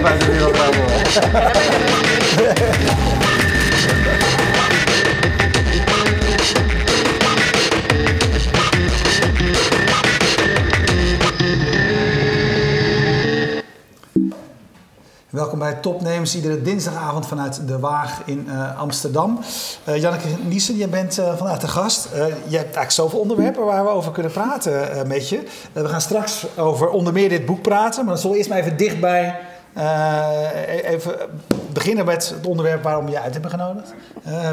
[0.00, 0.56] buiten de wereld
[15.30, 19.40] Welkom bij Topnames, iedere dinsdagavond vanuit De Waag in uh, Amsterdam.
[19.88, 22.08] Uh, Janneke Niesen, jij bent vanuit de gast.
[22.12, 25.42] je hebt eigenlijk zoveel onderwerpen waar we over kunnen praten met je.
[25.72, 28.58] we gaan straks over onder meer dit boek praten, maar dan zullen we eerst maar
[28.58, 31.16] even dichtbij e-, even
[31.72, 33.94] beginnen met het onderwerp waarom je uit hebben genodigd.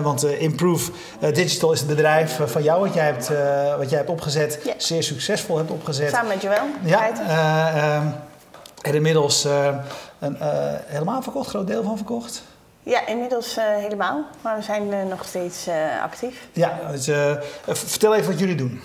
[0.01, 3.31] want Improve Digital is het bedrijf van jou wat jij hebt,
[3.77, 4.75] wat jij hebt opgezet, yeah.
[4.77, 6.09] zeer succesvol hebt opgezet.
[6.09, 6.65] Samen met Joël.
[6.83, 8.07] Ja, ehm,
[8.81, 9.43] en inmiddels
[10.19, 10.37] een,
[10.85, 12.43] helemaal verkocht, groot deel van verkocht?
[12.83, 14.25] Ja, inmiddels helemaal.
[14.41, 15.67] Maar we zijn nog steeds
[16.03, 16.47] actief.
[16.53, 17.09] Ja, dus,
[17.65, 18.81] vertel even wat jullie doen.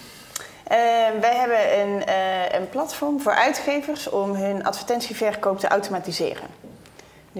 [1.20, 2.02] Wij hebben een,
[2.56, 6.66] een platform voor uitgevers om hun advertentieverkoop te automatiseren.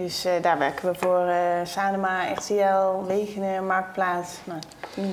[0.03, 4.29] Dus uh, daar werken we voor uh, Sanema, RTL, Wegenen, Marktplaats.
[4.43, 4.59] Nou,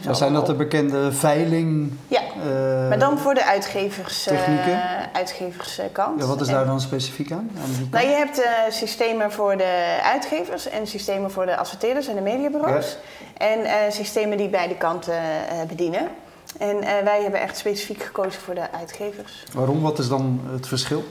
[0.05, 1.93] maar zijn dat de bekende veiling?
[2.09, 4.81] Ja, uh, maar dan voor de uitgevers, technieken?
[5.13, 6.21] uitgeverskant.
[6.21, 7.51] Ja, wat is daar dan specifiek aan?
[7.63, 12.21] aan nou, je hebt systemen voor de uitgevers en systemen voor de adverteerders en de
[12.21, 12.97] mediabureaus.
[13.39, 13.47] Ja.
[13.47, 15.21] En systemen die beide kanten
[15.69, 16.09] bedienen.
[16.59, 19.45] En wij hebben echt specifiek gekozen voor de uitgevers.
[19.53, 19.81] Waarom?
[19.83, 21.05] Wat is dan het verschil?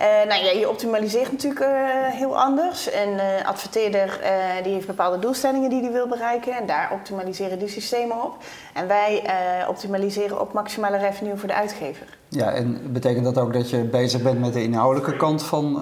[0.00, 1.68] Uh, nou ja, je optimaliseert natuurlijk uh,
[2.04, 2.94] heel anders.
[2.94, 4.20] Een uh, adverteerder
[4.62, 6.56] die heeft bepaalde doelstellingen die hij wil bereiken.
[6.56, 8.36] En daar optimaliseren die systemen op.
[8.72, 9.22] En wij
[9.68, 12.06] optimaliseren op maximale revenue voor de uitgever.
[12.28, 15.74] Ja, en betekent dat ook dat je bezig bent met de inhoudelijke kant van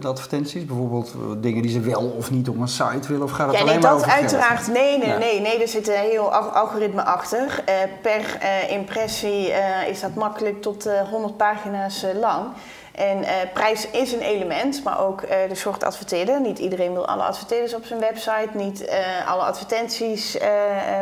[0.00, 0.64] de advertenties?
[0.64, 3.22] Bijvoorbeeld dingen die ze wel of niet op een site willen?
[3.22, 4.66] Of gaat het ja, alleen nee, maar over dat uiteraard.
[4.66, 5.62] Nee, nee, nee, nee.
[5.62, 7.64] Er zit een heel algoritme achter.
[8.02, 9.52] per impressie
[9.90, 12.46] is dat makkelijk tot 100 pagina's lang.
[12.94, 16.40] En uh, prijs is een element, maar ook uh, de soort adverteerder.
[16.40, 18.48] Niet iedereen wil alle adverteerders op zijn website.
[18.52, 20.38] Niet uh, alle advertenties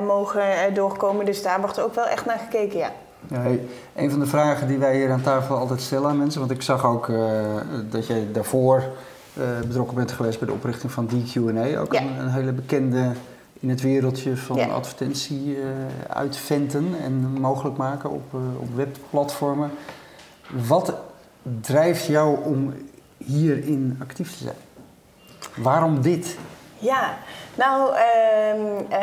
[0.06, 1.24] mogen doorkomen.
[1.24, 2.92] Dus daar wordt ook wel echt naar gekeken, ja.
[3.26, 3.60] ja hey,
[3.94, 6.40] een van de vragen die wij hier aan tafel altijd stellen aan mensen...
[6.40, 7.10] want ik zag ook
[7.90, 8.82] dat jij daarvoor
[9.66, 11.80] betrokken bent geweest bij de oprichting van DQ&A.
[11.80, 13.12] Ook een, een, hele bekende
[13.60, 14.66] in het wereldje van ja.
[14.66, 15.58] advertentie
[16.08, 19.70] uitventen en mogelijk maken op, op webplatformen.
[20.66, 20.94] Wat
[21.60, 22.75] drijft jou om
[23.16, 24.56] hierin actief te zijn?
[25.56, 26.37] Waarom dit?
[26.78, 27.16] Ja,
[27.54, 28.54] nou, uh,
[28.91, 28.99] uh,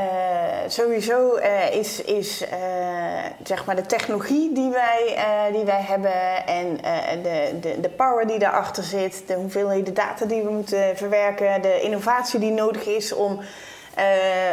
[0.68, 2.57] sowieso uh, is, is eh,
[3.44, 5.18] zeg maar de technologie die wij,
[5.51, 6.78] die wij hebben en
[7.23, 11.81] de, de, de power die daarachter zit, de hoeveelheden data die we moeten verwerken, de
[11.81, 13.40] innovatie die nodig is om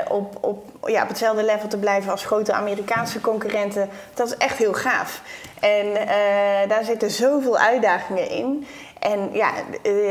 [0.08, 4.58] op, op, ja, op hetzelfde level te blijven als grote Amerikaanse concurrenten, dat is echt
[4.58, 5.22] heel gaaf.
[5.62, 8.66] En uh, daar zitten zoveel uitdagingen in.
[8.98, 9.52] En ja,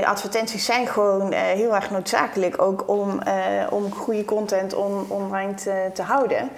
[0.03, 3.33] advertenties zijn gewoon uh, heel erg noodzakelijk ook om, uh,
[3.69, 6.49] om goede content on, online te, te, houden.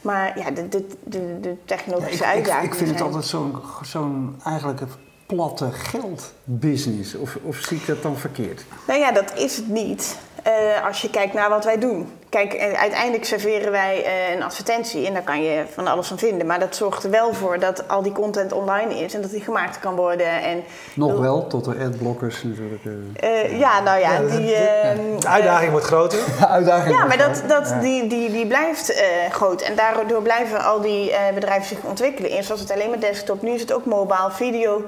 [0.00, 2.66] Maar ja, de, de, de, de technologische ja, ik, uitdagingen.
[2.66, 4.80] Ik, ik vind het altijd zo'n zo'n eigenlijk
[5.26, 7.14] platte geldbusiness.
[7.14, 8.64] Of, of zie ik dat dan verkeerd?
[8.86, 10.18] Nou ja, dat is het niet.
[10.46, 12.08] Uh, als je kijkt naar wat wij doen.
[12.34, 16.18] Kijk, eh, uiteindelijk serveren wij uh, een advertentie en daar kan je van alles van
[16.18, 16.46] vinden.
[16.46, 19.40] Maar dat zorgt er wel voor dat al die content online is en dat die
[19.40, 20.42] gemaakt kan worden.
[20.42, 20.64] En,
[20.94, 22.84] Nog wel, tot de adblockers natuurlijk.
[22.84, 24.18] Uh, ja, nou ja.
[24.18, 26.18] Die, de, de uitdaging wordt groter.
[26.38, 27.80] De uitdaging ja, maar dat, dat, ja.
[27.80, 29.62] die, die, die blijft groot.
[29.62, 32.30] En daardoor blijven al die bedrijven zich ontwikkelen.
[32.30, 34.84] Eerst was het alleen maar desktop, nu is het ook mobile, video.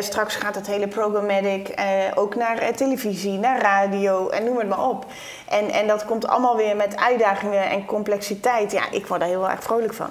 [0.00, 1.74] straks gaat het hele programmatic
[2.14, 5.06] ook naar televisie, naar radio en noem het maar op.
[5.48, 8.72] En, en dat komt allemaal weer met uitdagingen en complexiteit.
[8.72, 10.08] Ja, ik word daar heel erg vrolijk van.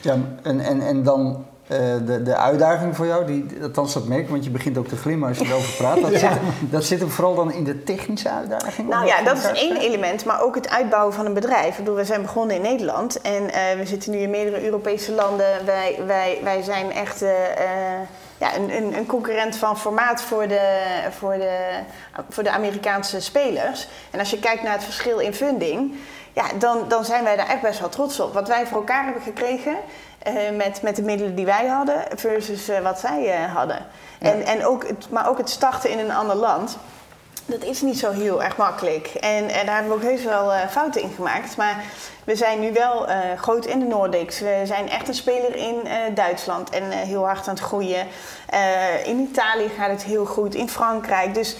[0.00, 4.28] Ja, en, en, en dan uh, de, de uitdaging voor jou, die, althans dat merk
[4.28, 6.00] want je begint ook te glimmen als je erover praat.
[6.10, 6.18] Dat, ja.
[6.18, 6.40] zit,
[6.70, 8.88] dat zit hem vooral dan in de technische uitdaging?
[8.88, 11.68] Nou ja, dat is één element, maar ook het uitbouwen van een bedrijf.
[11.68, 15.12] Ik bedoel, we zijn begonnen in Nederland en uh, we zitten nu in meerdere Europese
[15.12, 15.64] landen.
[15.64, 17.22] Wij, wij, wij zijn echt...
[17.22, 17.30] Uh,
[18.38, 20.80] ja, een, een, een, concurrent van formaat voor de,
[21.18, 21.80] voor, de,
[22.28, 23.88] voor de Amerikaanse spelers.
[24.10, 25.94] En als je kijkt naar het verschil in funding,
[26.32, 28.32] ja, dan, dan zijn wij daar echt best wel trots op.
[28.34, 29.76] Wat wij voor elkaar hebben gekregen
[30.26, 33.86] uh, met, met de middelen die wij hadden versus uh, wat zij uh, hadden.
[34.20, 34.30] Ja.
[34.30, 36.78] En, en ook het, maar ook het starten in een ander land.
[37.48, 39.06] Dat is niet zo heel erg makkelijk.
[39.06, 41.56] En, en daar hebben we ook heus wel fouten in gemaakt.
[41.56, 41.84] Maar
[42.24, 44.40] we zijn nu wel uh, groot in de Nordics.
[44.40, 45.76] We zijn echt een speler in
[46.14, 48.06] Duitsland en heel hard aan het groeien.
[49.04, 51.34] in Italië gaat het heel goed, in Frankrijk.
[51.34, 51.56] Dus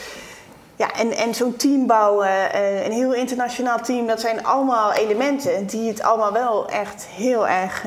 [0.76, 5.88] ja, en, en zo'n team bouwen, een heel internationaal team, dat zijn allemaal elementen die
[5.88, 7.84] het allemaal wel echt heel erg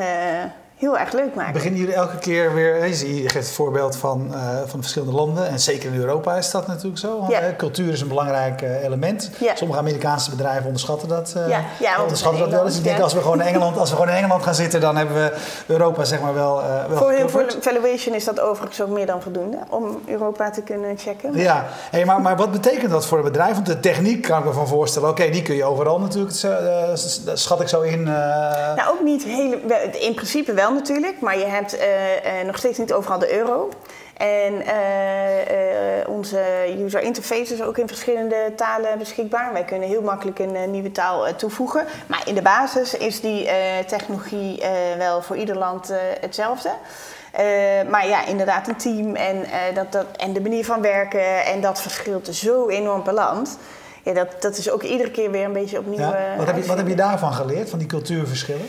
[0.82, 1.54] heel erg leuk maken.
[1.54, 5.60] Beginnen jullie elke keer weer, je geeft het voorbeeld van, uh, van verschillende landen en
[5.60, 7.20] zeker in Europa is dat natuurlijk zo.
[7.20, 9.30] Want, cultuur is een belangrijk eh, element.
[9.54, 12.78] Sommige Amerikaanse bedrijven onderschatten dat, eh, Ja, ja, want onderschatten dat wel eens.
[12.78, 14.98] Ik denk als we gewoon in Engeland, als we gewoon in Engeland gaan zitten, dan
[14.98, 15.34] hebben we
[15.68, 19.22] Europa zeg maar wel, eh wel Voor, voor valuation is dat overigens ook meer dan
[19.22, 21.38] voldoende om Europa te kunnen checken.
[21.38, 23.54] Ja, hey, maar, maar wat betekent dat voor een bedrijf?
[23.54, 25.10] Want de techniek kan ik me van voorstellen.
[25.10, 26.90] Oké, die kun je overal natuurlijk, eh,
[27.34, 28.00] schat ik zo in.
[28.08, 32.46] eh, Nou, ook niet hele, wel, in principe wel natuurlijk, maar je hebt eh, eh,
[32.46, 33.70] nog steeds niet overal de euro.
[34.18, 36.40] En eh, onze
[36.80, 39.54] user interface is ook in verschillende talen beschikbaar.
[39.54, 41.86] Wij kunnen heel makkelijk een nieuwe taal toevoegen.
[42.08, 43.50] Maar in de basis is die
[43.88, 44.64] technologie
[44.98, 46.70] wel voor ieder land hetzelfde.
[47.90, 51.82] Maar ja, inderdaad, een team en, dat, dat, en de manier van werken en dat
[51.82, 53.58] verschilt zo enorm per land.
[54.04, 56.00] Ja, dat, dat is ook iedere keer weer een beetje opnieuw.
[56.00, 56.36] ja.
[56.38, 58.68] wat, heb je, wat heb je daarvan geleerd, van die cultuurverschillen?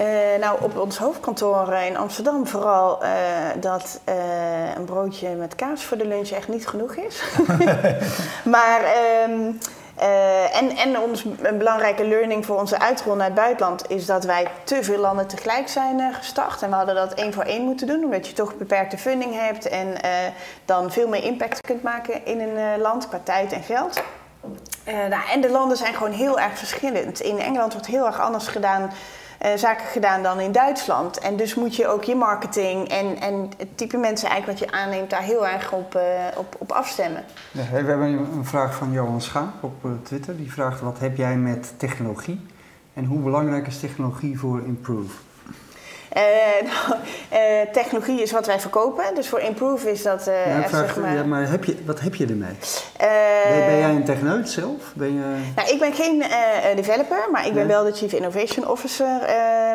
[0.00, 0.06] Eh,
[0.40, 3.10] nou, op ons hoofdkantoor eh, in Amsterdam vooral eh,
[3.60, 4.14] dat eh,
[4.76, 7.22] een broodje met kaas voor de lunch echt niet genoeg is.
[8.54, 9.52] maar, ehm,
[9.96, 14.24] eh, en, en ons, een belangrijke learning voor onze uitrol naar het buitenland is dat
[14.24, 16.62] wij te veel landen tegelijk zijn gestart.
[16.62, 19.68] En we hadden dat één voor één moeten doen, omdat je toch beperkte funding hebt
[19.68, 19.94] en
[20.64, 24.02] dan veel meer impact kunt maken in een land qua tijd en geld.
[24.84, 27.20] Nou, en de landen zijn gewoon heel erg verschillend.
[27.20, 28.90] In Engeland wordt heel erg anders gedaan,
[29.40, 31.18] eh, zaken gedaan dan in Duitsland.
[31.18, 34.76] En dus moet je ook je marketing en, en het type mensen eigenlijk wat je
[34.76, 36.02] aanneemt daar heel erg op, eh,
[36.36, 37.24] op, op afstemmen.
[37.52, 40.36] Ja, we hebben een vraag van Johan Schaap op eh, Twitter.
[40.36, 42.46] Die vraagt: wat heb jij met technologie?
[42.94, 45.12] En hoe belangrijk is technologie voor Improve?
[47.30, 47.38] Eh,
[47.72, 49.04] technologie is wat wij verkopen.
[49.14, 51.14] Dus voor Improve is dat eh, ja, vraag, zeg maar...
[51.14, 52.56] ja, maar heb je, wat heb je ermee?
[52.96, 53.08] eh,
[53.50, 54.92] ben, ben jij een techneut zelf?
[54.94, 56.22] Ben je, Nou, ik ben geen
[56.76, 57.76] developer, maar ik ben Nee.
[57.76, 59.06] wel de Chief Innovation Officer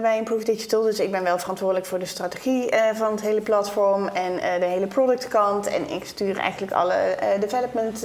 [0.01, 0.81] bij Improve Digital.
[0.81, 4.87] Dus ik ben wel verantwoordelijk voor de strategie van het hele platform en de hele
[4.87, 5.67] productkant.
[5.67, 6.93] En ik stuur eigenlijk alle
[7.39, 8.01] development,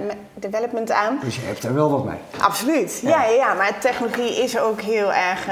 [0.00, 1.18] me- development aan.
[1.24, 2.18] dus je hebt er wel wat mee.
[2.40, 3.08] Absoluut, ja.
[3.08, 5.46] Ja, ja, maar technologie is ook heel erg,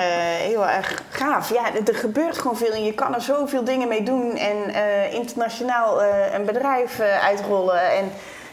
[0.49, 1.53] heel erg gaaf.
[1.53, 5.15] Ja, er- gebeurt gewoon veel en je kan er zoveel dingen mee doen en eh,
[5.15, 7.91] internationaal eh, een bedrijf eh, uitrollen.
[7.93, 8.05] En,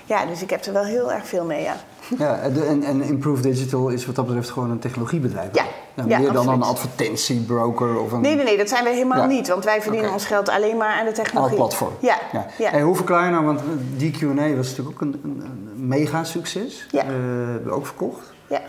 [0.06, 1.75] ja, dus ik heb er wel heel erg veel mee, ja.
[2.18, 5.50] Ja, en, en, Improve Digital is wat dat betreft gewoon een technologiebedrijf.
[5.54, 5.63] Ja,
[5.94, 9.18] Nou, ja, meer dan een advertentiebroker of een Nee, nee, nee, dat zijn we helemaal
[9.19, 9.25] Ja.
[9.25, 9.48] niet.
[9.48, 11.57] Want wij verdienen ons geld alleen maar aan de aan technologie.
[11.57, 11.94] het platform.
[12.00, 12.45] Ja, Ja.
[12.57, 12.71] ja.
[12.71, 13.62] En hoe verklaar je nou, want
[13.98, 15.42] die Q&A was natuurlijk ook een, een,
[15.75, 16.86] een mega succes.
[16.92, 17.04] Ja.
[17.06, 18.31] Hebben we ook verkocht.
[18.48, 18.62] ja.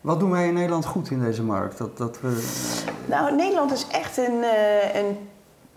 [0.00, 1.78] Wat doen wij in Nederland goed in deze markt?
[1.78, 2.48] Dat, dat we,
[3.06, 5.28] Nou, Nederland is echt een, eh, een,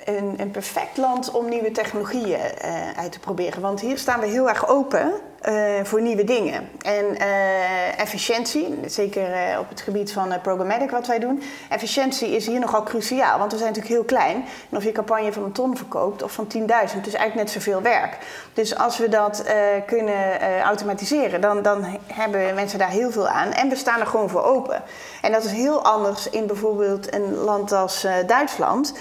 [0.05, 3.61] een, een perfect land om nieuwe technologieën eh, uit te proberen.
[3.61, 5.11] Want hier staan we heel erg open
[5.43, 6.69] eh, voor nieuwe dingen.
[6.81, 11.43] En eh, efficiëntie, zeker eh, op het gebied van programmatic wat wij doen.
[11.69, 14.45] Efficiëntie is hier nogal cruciaal, want we zijn natuurlijk heel klein.
[14.69, 17.49] En of je campagne van een ton verkoopt of van 10.000, het is eigenlijk net
[17.51, 18.17] zoveel werk.
[18.53, 19.43] Dus als we dat
[19.85, 23.51] kunnen automatiseren, dan, dan hebben mensen daar heel veel aan.
[23.51, 24.81] En we staan er gewoon voor open.
[25.21, 28.93] En dat is heel anders in bijvoorbeeld een land als Duitsland.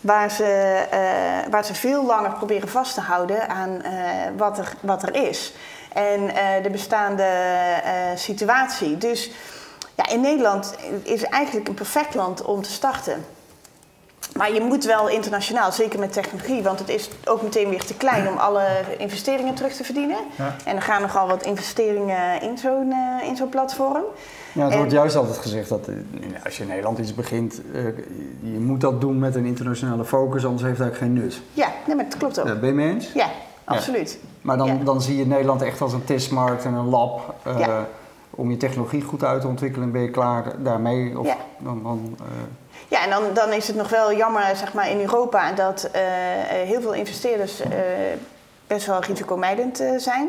[0.00, 0.78] Waar ze,
[1.50, 3.82] waar ze veel langer proberen vast te houden aan
[4.36, 5.52] wat, er, wat er is.
[5.94, 8.98] En eh, de bestaande eh, situatie.
[8.98, 9.30] Dus
[9.94, 13.24] ja, in Nederland is eigenlijk een perfect land om te starten.
[14.36, 17.94] Maar je moet wel internationaal, zeker met technologie, want het is ook meteen weer te
[17.94, 18.66] klein om alle
[18.98, 20.16] investeringen terug te verdienen.
[20.36, 20.56] Ja.
[20.64, 24.02] En er gaan nogal wat investeringen in zo'n eh, in zo'n platform.
[24.52, 25.88] ja, het En- wordt juist altijd gezegd dat
[26.44, 27.60] als je in Nederland iets begint,
[28.42, 31.40] je moet dat doen met een internationale focus, anders heeft het eigenlijk geen nut.
[31.52, 32.46] Ja, nee, maar dat klopt ook.
[32.46, 33.10] Ja, ben je mee eens?
[33.14, 33.28] Ja,
[33.64, 34.18] absoluut.
[34.42, 37.34] Maar dan, dan zie je Nederland echt als een testmarkt en een lab.
[37.42, 37.78] eh.
[38.36, 41.18] Om je technologie goed uit te ontwikkelen, ben je klaar daarmee?
[41.18, 41.36] Of Ja.
[41.58, 42.26] dan, dan, eh,
[42.88, 46.02] Ja, en dan, dan is het nog wel jammer zeg maar, in Europa dat eh,
[46.48, 47.62] heel veel investeerders
[48.66, 50.28] best wel risicomijdend zijn.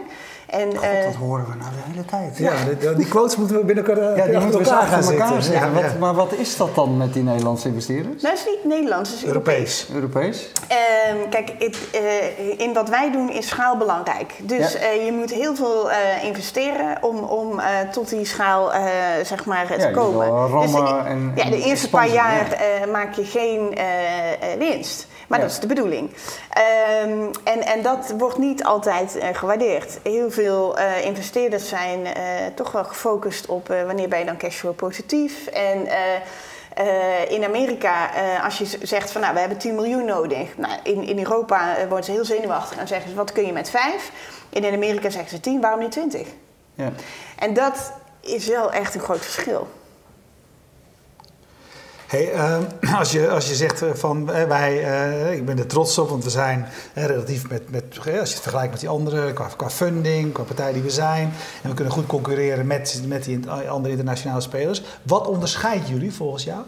[0.50, 2.38] En, God, eh, dat horen we nou de hele tijd.
[2.38, 5.04] Ja, die, die quotes moeten we binnenkort eh, Ja, die achter moeten we elkaar gaan
[5.04, 5.44] elkaar zitten.
[5.44, 5.74] zetten.
[5.74, 6.00] Ja, Wat.
[6.00, 8.22] Maar wat is dat dan met die Nederlandse investeerders?
[8.22, 9.88] nou, het is niet Nederlands, het is Europees.
[9.94, 10.50] Europees.
[10.50, 10.52] Europees?
[10.68, 14.34] Ehm, kijk, het, eh, in wat wij doen is schaal belangrijk.
[14.42, 14.80] Dus Ja.
[14.80, 18.82] eh, je moet heel veel eh, investeren om, om eh, tot die schaal eh,
[19.24, 20.52] zeg maar, Ja, te komen.
[20.62, 20.74] Dus,
[21.06, 23.78] en- ja, de eerste paar jaar eh, maak je geen
[24.58, 25.08] winst.
[25.28, 25.46] Maar Ja.
[25.46, 26.10] dat is de bedoeling.
[26.50, 30.00] Ehm, en, en dat wordt niet altijd eh, gewaardeerd.
[30.04, 32.24] Heel veel eh, investeerders zijn eh,
[32.56, 35.48] toch wel gefocust op eh, wanneer ben je dan cashflow positief.
[35.48, 35.88] En
[37.30, 38.10] in Amerika,
[38.44, 40.58] als je zegt van nou we hebben 10 miljoen nodig.
[40.58, 43.70] Nou, in, in Europa worden ze heel zenuwachtig en zeggen ze wat kun je met
[43.70, 44.12] 5?
[44.50, 46.28] En in Amerika zeggen ze 10, waarom niet 20?
[46.74, 46.92] Ja.
[47.40, 49.68] En dat is wel echt een groot verschil.
[52.16, 52.64] Hey, ehm,
[53.00, 54.76] als, je, als je zegt van wij,
[55.36, 58.72] ik ben er trots op, want we zijn relatief met, met als je het vergelijkt
[58.72, 62.68] met die anderen, qua, funding, qua partij die we zijn, en we kunnen goed concurreren
[62.68, 64.82] met, met die andere internationale spelers.
[65.04, 66.62] Wat onderscheidt jullie volgens jou?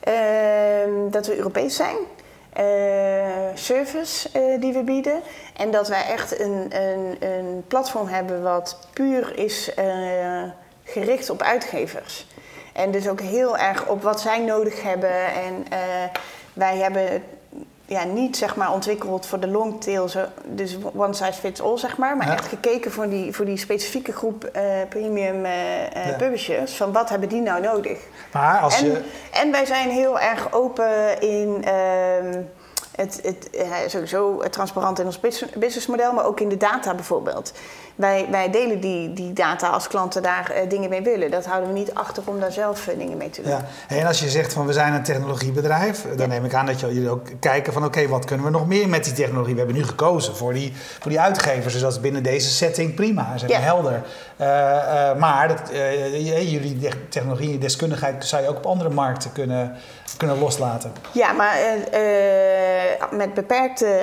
[0.00, 1.96] Ehm, dat we Europees zijn.
[3.54, 4.28] Service
[4.60, 5.20] die we bieden.
[5.56, 9.70] En dat wij echt een, een, een platform hebben wat puur is
[10.84, 12.26] gericht op uitgevers.
[12.76, 15.34] En dus ook heel erg op wat zij nodig hebben.
[15.34, 15.64] En
[16.52, 17.22] wij hebben
[17.86, 20.08] ja, niet zeg maar, ontwikkeld voor de longtail,
[20.44, 22.16] dus one size fits all, zeg maar.
[22.16, 25.50] Maar echt gekeken voor die, voor die specifieke groep uh, premium uh,
[25.92, 26.16] ja.
[26.18, 26.76] publishers.
[26.76, 27.98] Van wat hebben die nou nodig?
[28.32, 29.02] Maar als en, je...
[29.32, 31.64] en wij zijn heel erg open in...
[31.64, 32.38] Uh,
[32.96, 33.50] het, het,
[33.86, 35.20] sowieso transparant in ons
[35.54, 37.52] businessmodel, maar ook in de data bijvoorbeeld.
[37.96, 41.30] Wij, wij delen die, die data als klanten daar uh, dingen mee willen.
[41.30, 43.50] Dat houden we niet achter om daar zelf uh, dingen mee te doen.
[43.50, 43.64] Ja.
[43.88, 46.26] En als je zegt van we zijn een technologiebedrijf, dan ja.
[46.26, 48.88] neem ik aan dat jullie ook kijken van oké, okay, wat kunnen we nog meer
[48.88, 49.52] met die technologie?
[49.52, 52.94] We hebben nu gekozen voor die, voor die uitgevers, dus dat is binnen deze setting
[52.94, 53.64] prima, zeg maar ja.
[53.64, 54.02] helder.
[54.40, 55.60] Uh, maar dat,
[56.48, 59.76] jullie technologie deskundigheid zou je ook op andere markten kunnen,
[60.16, 60.92] kunnen loslaten.
[61.12, 61.56] Ja, maar
[63.10, 64.00] met beperkte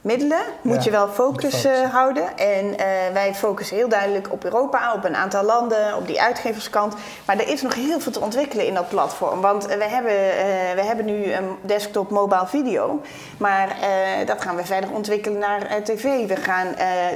[0.00, 2.36] middelen moet je wel focus houden.
[2.36, 2.76] En
[3.12, 6.94] wij focussen heel duidelijk op Europa, op een aantal landen, op die uitgeverskant.
[7.26, 9.40] Maar er is nog heel veel te ontwikkelen in dat platform.
[9.40, 10.12] Want we, hebben,
[10.74, 13.00] we hebben nu een desktop mobile video.
[13.38, 13.76] Maar
[14.26, 16.26] dat gaan we verder ontwikkelen naar tv.
[16.26, 16.68] We gaan,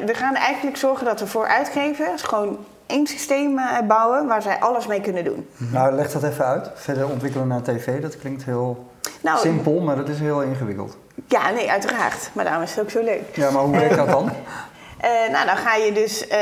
[0.07, 4.87] we gaan eigenlijk zorgen dat we voor uitgevers gewoon één systeem bouwen waar zij alles
[4.87, 5.49] mee kunnen doen.
[5.57, 6.71] Nou, leg dat even uit.
[6.75, 8.87] Verder ontwikkelen naar tv, dat klinkt heel
[9.21, 10.97] nou, simpel, maar dat is heel ingewikkeld.
[11.27, 12.31] Ja, nee, uiteraard.
[12.33, 13.37] Maar daarom is het ook zo leuk.
[13.37, 14.31] Ja, maar hoe werkt dat dan?
[15.05, 16.23] Uh, nou, dan ga je dus.
[16.23, 16.37] Uh, uh,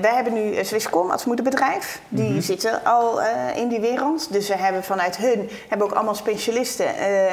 [0.00, 2.00] wij hebben nu Swisscom als moederbedrijf.
[2.08, 2.40] Die mm -hmm.
[2.40, 3.20] zitten al
[3.54, 4.32] in die wereld.
[4.32, 6.86] Dus we hebben vanuit hun hebben ook allemaal specialisten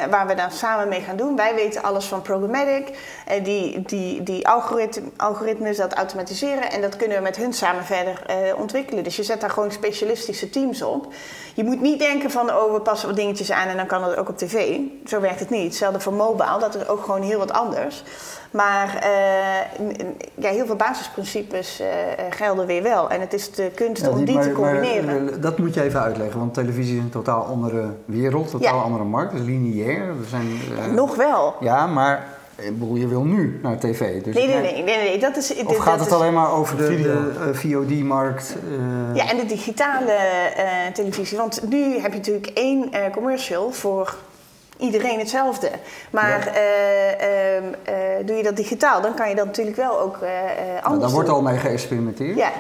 [0.10, 1.36] waar we dan samen mee gaan doen.
[1.36, 2.98] Wij weten alles van programmatic,
[3.44, 6.72] die, die, die algoritme, algoritmes, dat automatiseren.
[6.72, 8.22] En dat kunnen we met hun samen verder
[8.58, 9.04] ontwikkelen.
[9.04, 11.14] Dus je zet daar gewoon specialistische teams op.
[11.54, 14.16] Je moet niet denken van, oh, we passen wat dingetjes aan en dan kan het
[14.16, 14.78] ook op tv.
[15.06, 15.64] Zo werkt het niet.
[15.64, 18.04] Hetzelfde voor mobile, dat is ook gewoon heel wat anders.
[18.52, 19.84] Maar uh,
[20.36, 21.88] ja, heel veel basisprincipes uh,
[22.30, 23.10] gelden weer wel.
[23.10, 25.24] En het is de kunst ja, die, om die maar, te combineren.
[25.24, 28.82] Maar, dat moet je even uitleggen, want televisie is een totaal andere wereld, totaal ja.
[28.82, 29.32] andere markt.
[29.32, 30.20] Het is lineair.
[30.20, 31.56] We zijn, uh, Nog wel.
[31.60, 34.24] Ja, maar ik bedoel, je wil nu naar tv.
[34.24, 35.64] Dus nee, nee, nee, nee, nee, dat is...
[35.64, 38.56] Of gaat het is, alleen maar over de, de uh, VOD-markt?
[38.72, 39.16] Uh...
[39.16, 40.14] Ja, en de digitale
[40.58, 41.38] uh, televisie.
[41.38, 44.16] Want nu heb je natuurlijk één commercial voor
[44.80, 45.72] iedereen hetzelfde.
[46.12, 47.60] Maar ja.
[47.60, 50.84] uh, uh, doe je dat digitaal, dan kan je dat natuurlijk wel ook uh, anders
[50.84, 52.38] nou, Daar wordt al mee geëxperimenteerd.
[52.38, 52.52] Ja.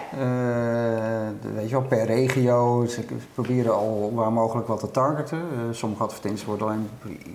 [1.56, 2.86] weet je wel, per regio.
[2.86, 5.42] Ze proberen al waar mogelijk wat te targeten.
[5.72, 6.90] sommige advertenties worden alleen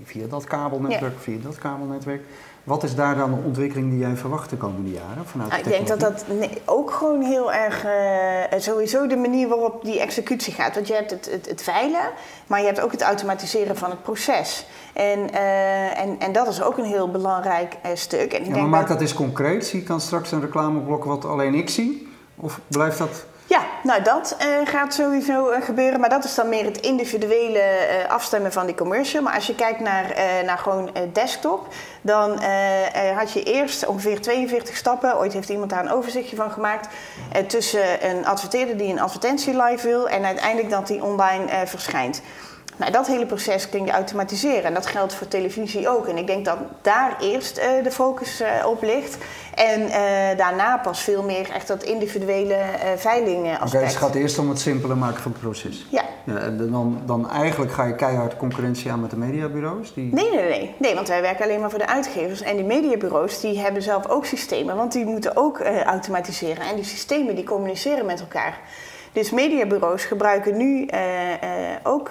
[0.04, 1.20] via dat kabelnetwerk, ja.
[1.20, 2.22] via dat kabelnetwerk.
[2.64, 5.26] Wat is daar dan de ontwikkeling die jij verwacht de komende jaren?
[5.26, 6.24] Vanuit nou, ik denk dat dat
[6.64, 10.74] ook gewoon heel erg, uh, sowieso de manier waarop die executie gaat.
[10.74, 12.10] Want je hebt het, het, het, veilen,
[12.46, 14.66] maar je hebt ook het automatiseren van het proces.
[14.92, 18.32] En, uh, en, en dat is ook een heel belangrijk uh, stuk.
[18.32, 19.66] En ik ja, maar maak dat eens concreet.
[19.66, 22.08] Zie ik dan straks een reclameblok wat alleen ik zie?
[22.36, 23.26] Of blijft dat...
[23.46, 26.00] Ja, nou dat uh, gaat sowieso uh, gebeuren.
[26.00, 29.22] Maar dat is dan meer het individuele uh, afstemmen van die commercial.
[29.22, 31.68] Maar als je kijkt naar, naar gewoon desktop,
[32.00, 32.30] dan
[33.14, 35.18] had je eerst ongeveer 42 stappen.
[35.18, 36.88] Ooit heeft iemand daar een overzichtje van gemaakt.
[37.46, 42.22] tussen een adverteerder die een advertentie live wil en uiteindelijk dat die online verschijnt.
[42.76, 46.06] Nou, dat hele proces kun je automatiseren en dat geldt voor televisie ook.
[46.06, 49.16] En ik denk dat daar eerst uh, de focus uh, op ligt.
[49.54, 49.96] En uh,
[50.36, 52.58] daarna pas veel meer echt dat individuele
[52.96, 53.60] veiling aspect.
[53.60, 55.86] Oké, okay, dus het gaat eerst om het simpeler maken van het proces.
[55.90, 56.02] Ja.
[56.24, 59.94] ja en dan, dan eigenlijk ga je keihard concurrentie aan met de mediabureaus?
[59.94, 60.14] Die...
[60.14, 60.74] Nee, nee, nee.
[60.78, 62.42] Nee, want wij werken alleen maar voor de uitgevers.
[62.42, 66.64] En die mediabureaus die hebben zelf ook systemen, want die moeten ook automatiseren.
[66.64, 68.60] En die systemen die communiceren met elkaar.
[69.12, 70.88] Dus mediabureaus gebruiken nu
[71.82, 72.10] ook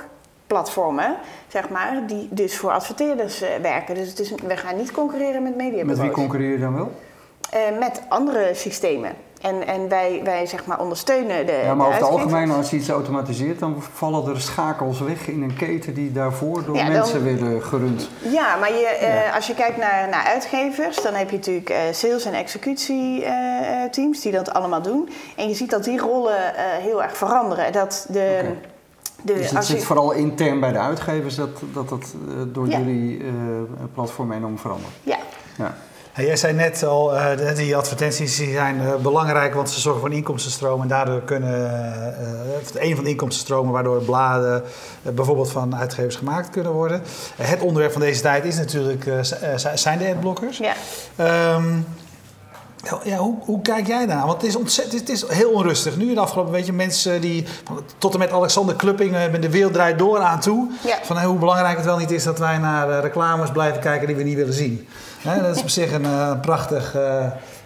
[0.53, 1.15] platformen,
[1.47, 3.95] zeg maar, die dus voor adverteerders uh, werken.
[3.95, 5.97] Dus het is, we gaan niet concurreren met mediabureaus.
[5.97, 6.91] Met wie concurreer je dan wel?
[7.53, 9.11] Uh, met andere systemen.
[9.41, 11.61] En, en wij, wij zeg maar ondersteunen de.
[11.63, 15.41] Ja, maar over het algemeen, als je iets automatiseert, dan vallen er schakels weg in
[15.41, 18.09] een keten die daarvoor door ja, mensen werden gerund.
[18.19, 19.35] Ja, maar je, uh, ja.
[19.35, 24.31] als je kijkt naar, naar uitgevers, dan heb je natuurlijk uh, sales- en executieteams die
[24.31, 25.09] dat allemaal doen.
[25.35, 27.71] En je ziet dat die rollen heel erg veranderen.
[27.71, 28.39] Dat de.
[28.41, 28.71] Okay
[29.23, 32.77] dus het zit vooral intern bij de uitgevers dat dat, dat uh, door ja.
[32.77, 33.31] jullie uh,
[33.93, 34.93] platform enorm verandert?
[35.03, 35.17] Ja.
[35.57, 35.75] ja.
[36.13, 40.01] Hey, jij zei net al, uh, die advertenties die zijn uh, belangrijk, want ze zorgen
[40.01, 40.81] voor een inkomstenstroom.
[40.81, 41.51] En daardoor kunnen,
[42.73, 44.63] uh, een van de inkomstenstromen waardoor bladen
[45.01, 47.01] bijvoorbeeld van uitgevers gemaakt kunnen worden.
[47.35, 49.11] het onderwerp van deze tijd is natuurlijk,
[49.75, 50.57] zijn de adblockers.
[50.57, 50.73] Ja.
[51.55, 51.85] Um,
[53.03, 54.25] ja, hoe, hoe, kijk jij daar?
[54.25, 55.97] Want het is, ontzettend, het is heel onrustig.
[55.97, 57.45] Nu in de afgelopen weet je, mensen die
[57.97, 60.71] tot en met Alexander Klupping hebben de wereld draait door aan toe.
[61.03, 64.23] Van hoe belangrijk het wel niet is dat wij naar reclames blijven kijken die we
[64.23, 64.87] niet willen zien.
[65.23, 67.25] dat is op zich een uh, prachtig uh,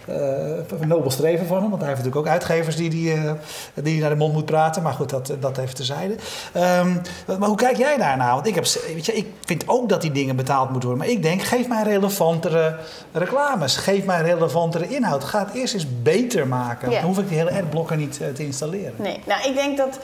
[0.09, 1.69] uh, nobel streven van hem.
[1.69, 3.31] Want hij heeft natuurlijk ook uitgevers die, die, uh,
[3.73, 4.83] die naar de mond moet praten.
[4.83, 6.15] Maar goed, dat, dat even terzijde.
[6.55, 7.01] Um,
[7.39, 8.33] maar hoe kijk jij daarnaar?
[8.33, 11.07] Want ik, heb, weet je, ik vind ook dat die dingen betaald moeten worden.
[11.07, 12.75] Maar ik denk, geef mij relevantere
[13.11, 13.75] reclames.
[13.75, 15.23] Geef mij relevantere inhoud.
[15.23, 16.91] Ga het eerst eens beter maken.
[16.91, 18.93] Dan hoef ik die hele adblocker niet te installeren.
[18.95, 19.99] Nee, nou ik denk dat...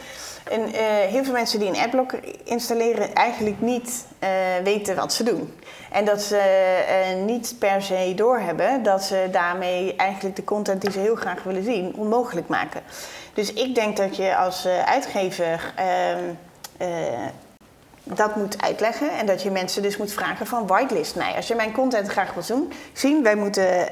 [0.50, 0.76] En, uh,
[1.10, 4.30] heel veel mensen die een adblocker installeren eigenlijk niet uh,
[4.64, 5.54] weten wat ze doen.
[5.92, 6.42] En dat ze
[7.16, 11.44] uh, niet per se doorhebben dat ze daarmee eigenlijk de content die ze heel graag
[11.44, 12.82] willen zien onmogelijk maken.
[13.34, 16.24] Dus ik denk dat je als uitgever ehm,
[18.04, 21.36] dat moet uitleggen en dat je mensen dus moet vragen van whitelist mij.
[21.36, 23.88] Als je mijn content graag wil doen, zien, wij moeten uh,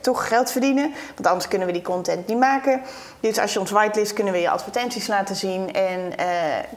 [0.00, 2.80] toch geld verdienen, want anders kunnen we die content niet maken.
[3.20, 6.26] Dus als je ons whitelist, kunnen we je advertenties laten zien en uh,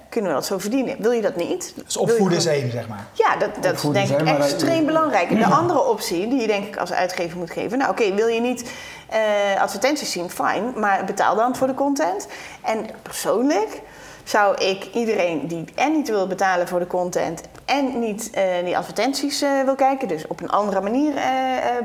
[0.10, 0.96] kunnen we dat zo verdienen.
[1.00, 1.74] Wil je dat niet?
[1.86, 3.06] Dus opvoeden is één, zeg maar.
[3.14, 5.30] Ja, dat, dat is denk ik extreem belangrijk.
[5.30, 8.28] En de andere optie die je denk ik als uitgever moet geven, nou oké, wil
[8.28, 8.72] je niet
[9.14, 12.28] uh, advertenties zien, fijn, maar betaal dan voor de content.
[12.62, 13.82] En persoonlijk
[14.24, 18.78] zou ik iedereen die en niet wil betalen voor de content en niet uh, die
[18.78, 21.24] advertenties uh, wil kijken, dus op een andere manier uh,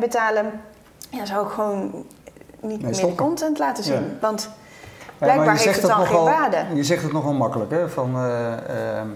[0.00, 0.60] betalen,
[1.10, 2.04] ja, zou ik gewoon
[2.60, 3.94] niet nee, meer de content laten zien.
[3.94, 4.18] Ja.
[4.20, 4.50] Want
[5.18, 6.64] blijkbaar ja, heeft het dan geen waarde.
[6.74, 7.88] Je zegt het nogal makkelijk, hè?
[7.88, 9.08] Van, ehm,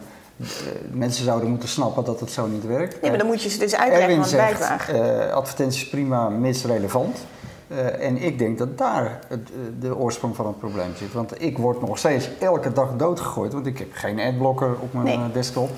[0.90, 2.98] mensen zouden moeten snappen dat het zo niet werkt.
[3.02, 4.70] Ja, maar dan moet je ze dus uitleggen, Erwin zegt,
[5.32, 7.18] advertenties prima, mis relevant.
[7.72, 11.12] Uh, en ik denk dat daar het, eh, de oorsprong van het probleem zit.
[11.12, 15.20] Want ik word nog steeds elke dag doodgegooid, want ik heb geen adblocker op mijn
[15.20, 15.32] nee.
[15.32, 15.70] desktop.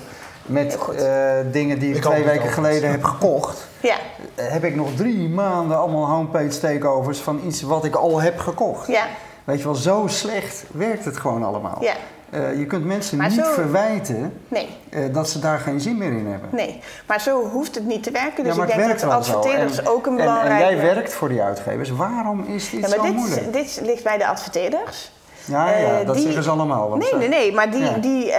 [0.45, 3.67] Met uh, dingen die ik, ik twee weken geleden heb gekocht.
[3.79, 3.95] Ja.
[4.35, 8.87] heb ik nog drie maanden allemaal homepage takeovers van iets wat ik al heb gekocht.
[8.87, 9.05] Ja.
[9.43, 11.77] Weet je wel, zo slecht werkt het gewoon allemaal.
[11.81, 11.93] Ja.
[12.33, 13.51] Uh, je kunt mensen maar niet zo...
[13.51, 14.69] verwijten nee.
[14.89, 16.49] uh, dat ze daar geen zin meer in hebben.
[16.51, 18.43] Nee, maar zo hoeft het niet te werken.
[18.43, 20.63] Dus ja, ik denk dat adverteerders en, ook een belangrijke...
[20.63, 21.89] En, en, jij werkt voor die uitgevers.
[21.89, 23.53] Waarom is dit ja, maar zo dit, moeilijk?
[23.53, 25.11] Dit ligt bij de adverteerders.
[25.45, 26.95] Ja, ja uh, dat die, zeggen ze allemaal.
[26.95, 27.97] nee, nee, nee, maar die, ja.
[27.97, 28.35] die, uh,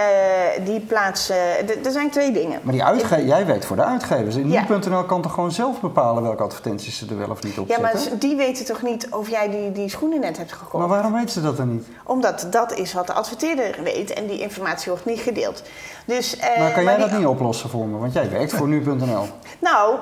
[0.65, 1.35] die plaatsen...
[1.85, 2.59] Er zijn twee dingen.
[2.63, 4.35] Maar die uitge jij werkt voor de uitgevers.
[4.35, 4.47] En.
[4.47, 7.85] Nu.nl kan toch gewoon zelf bepalen welke advertenties ze er wel of niet op zetten?
[7.85, 10.73] Ja, maar die weten toch niet of jij die, die schoenen net hebt gekocht?
[10.73, 11.87] Maar waarom weten ze dat dan niet?
[12.03, 15.63] Omdat dat is wat de adverteerder weet en die informatie wordt niet gedeeld.
[16.05, 17.97] Dus, uh, maar kan jij dat niet oplossen voor me?
[17.97, 19.25] Want jij werkt voor Nu.nl.
[19.59, 19.95] Nou,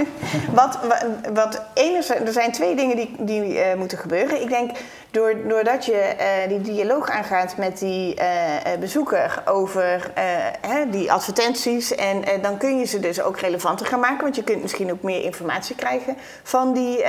[0.60, 4.42] wat, wat, wat enerzijds, er zijn twee dingen die, die moeten gebeuren.
[4.42, 4.70] Ik denk,
[5.48, 6.14] doordat je
[6.48, 8.16] die dialoog aangaat met die
[8.80, 10.10] bezoeker over
[10.60, 11.94] hè, die advertenties.
[11.94, 14.22] En dan kun je ze dus ook relevanter gaan maken.
[14.22, 17.04] Want je kunt misschien ook meer informatie krijgen van die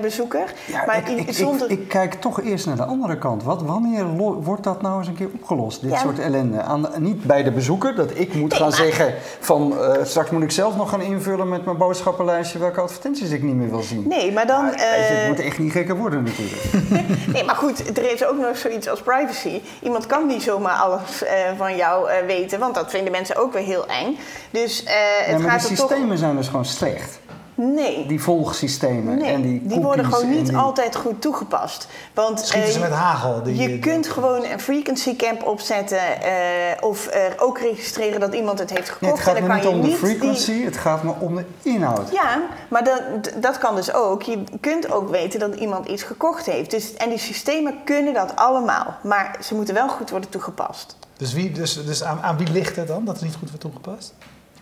[0.00, 0.54] bezoeker.
[0.66, 1.70] Ja, maar ik, ik, zonder...
[1.70, 3.42] ik, ik, kijk toch eerst naar de andere kant.
[3.42, 5.80] Wat, wanneer wordt dat nou eens een keer opgelost?
[5.80, 5.98] Dit ja.
[5.98, 6.62] soort ellende.
[6.62, 8.78] Aan, niet bij de bezoeker, dat ik moet nee, gaan maar...
[8.78, 13.42] zeggen van straks moet ik zelf nog gaan invullen met mijn boodschappenlijstje welke advertenties ik
[13.42, 14.04] niet meer wil zien.
[14.08, 14.64] Nee, maar dan...
[14.64, 16.62] Maar, je, het moet echt niet gekker worden natuurlijk.
[17.34, 19.60] nee, maar goed, er is ook nog zoiets als privacy.
[19.82, 23.62] Iemand kan niet zomaar alles uh, van jou weten, want dat vinden mensen ook weer
[23.62, 24.18] heel eng.
[24.50, 24.78] Dus
[25.24, 26.18] het ja, gaat de systemen toch...
[26.18, 27.18] zijn dus gewoon slecht.
[27.54, 28.06] Nee.
[28.06, 30.56] Die volgsystemen nee, en die die worden gewoon niet die...
[30.56, 31.86] altijd goed toegepast.
[32.14, 33.42] Want Schieten ze met hagel?
[33.42, 36.32] Die, je kunt gewoon een frequency camp opzetten uh,
[36.80, 39.00] of uh, ook registreren dat iemand het heeft gekocht.
[39.00, 40.64] Nee, het gaat en dan niet om de frequency, die...
[40.64, 42.10] het gaat maar om de inhoud.
[42.12, 43.02] Ja, maar dat,
[43.40, 44.22] dat kan dus ook.
[44.22, 46.70] Je kunt ook weten dat iemand iets gekocht heeft.
[46.70, 48.96] Dus, en die systemen kunnen dat allemaal.
[49.02, 50.96] Maar ze moeten wel goed worden toegepast.
[51.16, 53.60] Dus, wie, dus, dus aan, aan wie ligt het dan dat het niet goed wordt
[53.60, 54.14] toegepast?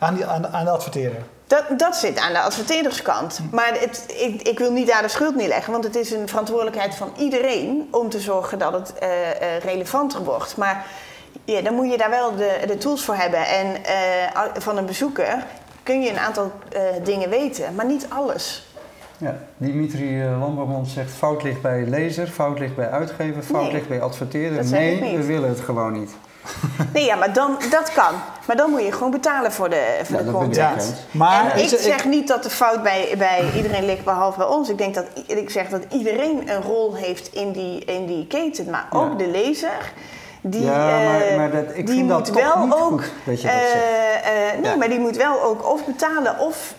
[0.02, 1.22] Aan, die, aan, aan de adverteerder?
[1.46, 3.40] Dat, dat zit aan de adverteerderskant.
[3.50, 6.94] Maar het, ik, ik, wil niet daar de schuld neerleggen, want het is een verantwoordelijkheid
[6.94, 10.56] van iedereen om te zorgen dat het uh, uh, relevanter wordt.
[10.56, 10.86] Maar
[11.44, 13.46] ja, dan moet je daar wel de, de tools voor hebben.
[13.46, 15.44] En uh, van een bezoeker
[15.82, 16.52] kun je een aantal
[17.02, 18.66] dingen weten, maar niet alles.
[19.18, 23.88] Ja, Dimitri Lamberman zegt fout ligt bij lezer, fout ligt bij uitgever, fout nee, ligt
[23.88, 24.64] bij adverteerder.
[24.64, 26.10] Nee, we willen het gewoon niet.
[26.92, 28.14] Nee, ja, maar dan, dat kan.
[28.46, 30.94] Maar dan moet je gewoon betalen voor de, voor ja, de content.
[31.10, 34.68] Maar en ik zeg niet dat de fout bij, bij iedereen ligt, behalve bij ons.
[34.68, 38.70] Ik, denk dat, ik zeg dat iedereen een rol heeft in die, in die keten.
[38.70, 39.16] Maar ook ja.
[39.16, 39.92] de lezer.
[40.44, 43.40] Die, ja, maar, maar dat, ik die vind moet dat wel niet ook, goed dat
[43.40, 43.74] je dat zegt.
[43.74, 44.76] Uh, uh, nee, ja.
[44.76, 46.74] maar die moet wel ook of betalen of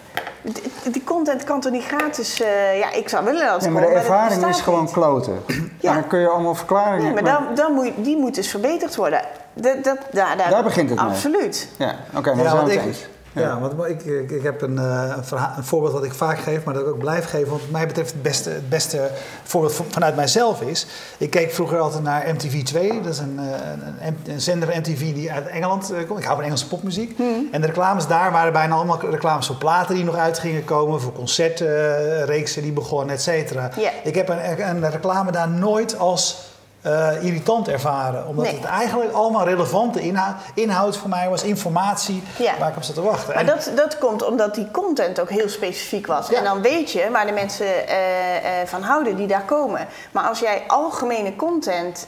[0.91, 2.41] die- content kan toch niet gratis...
[2.41, 5.43] eh, ja, ik zou willen dat het Nee, maar de ervaring is gewoon kloten.
[5.79, 5.89] Ja.
[5.89, 7.03] En dan kun je allemaal verklaren.
[7.03, 9.21] Nee, maar dan, dan moet, die moet dus verbeterd worden.
[9.53, 11.09] Dat, dat, daar, daar, Daar begint het mee.
[11.09, 11.67] Absoluut.
[11.77, 13.07] Ja, oké, dan Ja, zijn want we ik, het eens.
[13.33, 13.59] ja.
[13.59, 16.63] want ik, ik, ik heb een, eh, een, verha- een voorbeeld dat ik vaak geef,
[16.63, 17.49] maar dat ik ook blijf geven.
[17.49, 19.09] Want wat mij betreft het beste, het beste
[19.43, 20.85] voorbeeld van- vanuit mijzelf is...
[21.17, 23.03] Ik keek vroeger altijd naar MTV2.
[23.03, 26.19] Dat is een, eh, een, een, een zender van MTV die uit Engeland eh, komt.
[26.19, 27.19] Ik hou van Engelse popmuziek.
[27.51, 31.01] En de reclames daar waren bijna allemaal reclames voor platen die nog uit gingen komen.
[31.01, 33.69] Voor concertreeksen die begonnen, et cetera.
[34.03, 36.51] Ik heb een, een reclame daar nooit als
[36.83, 38.27] eh, irritant ervaren.
[38.27, 38.55] Omdat Nee.
[38.55, 41.43] het eigenlijk allemaal relevante inhoud, inhoud voor mij was.
[41.43, 42.53] Informatie Ja.
[42.59, 43.27] waar ik op zat te wachten.
[43.27, 46.27] Maar En- dat, dat komt omdat die content ook heel specifiek was.
[46.29, 46.37] Ja.
[46.37, 49.87] En dan weet je waar de mensen eh, eh, van houden die daar komen.
[50.11, 52.07] Maar als jij algemene content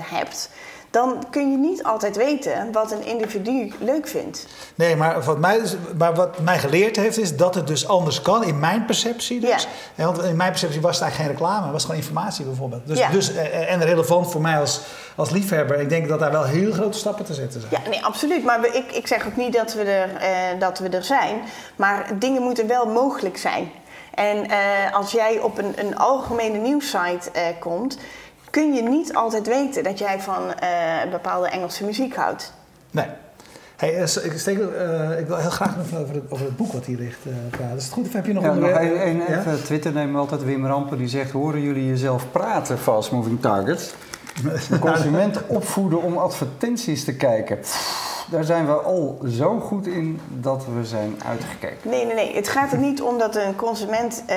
[0.00, 0.48] hebt,
[0.92, 4.46] dan kun je niet altijd weten wat een individu leuk vindt.
[4.74, 8.22] Nee, maar wat, mij, dus- maar wat mij geleerd heeft is dat het dus anders
[8.22, 9.68] kan, in mijn perceptie dus.
[9.94, 10.04] Ja.
[10.04, 12.86] Want in mijn perceptie was het eigenlijk geen reclame, het was gewoon informatie bijvoorbeeld.
[12.86, 13.08] Dus, Ja.
[13.10, 14.80] dus, eh, en relevant voor mij als,
[15.16, 15.80] als liefhebber.
[15.80, 17.82] Ik denk dat daar wel heel grote stappen te zetten zijn.
[17.84, 18.44] Ja, nee, absoluut.
[18.44, 21.40] Maar we- ik, ik zeg ook niet dat we, er, eh, dat we er zijn.
[21.76, 23.70] Maar dingen moeten wel mogelijk zijn.
[24.14, 24.58] En eh,
[24.94, 27.98] als jij op een, een algemene nieuwssite eh, komt,
[28.52, 32.52] kun je niet altijd weten dat jij van eh, bepaalde Engelse muziek houdt.
[32.90, 33.06] Nee.
[33.82, 36.72] Hey, eh, ik, steek, eh, ik wil heel graag nog over het, over het boek
[36.72, 37.76] wat hier ligt eh, praten.
[37.76, 39.38] Is het goed of heb je nog Ja, een, Ja?
[39.38, 43.40] even Twitter nemen we altijd Wim Rampen die zegt: Horen jullie jezelf praten, fast moving
[43.40, 43.94] targets?
[44.70, 47.58] De consument opvoeden om advertenties te kijken.
[48.32, 51.90] Daar zijn we al zo goed in dat we zijn uitgekeken.
[51.90, 52.34] Nee, nee, nee.
[52.34, 54.36] Het gaat er niet om dat een consument eh,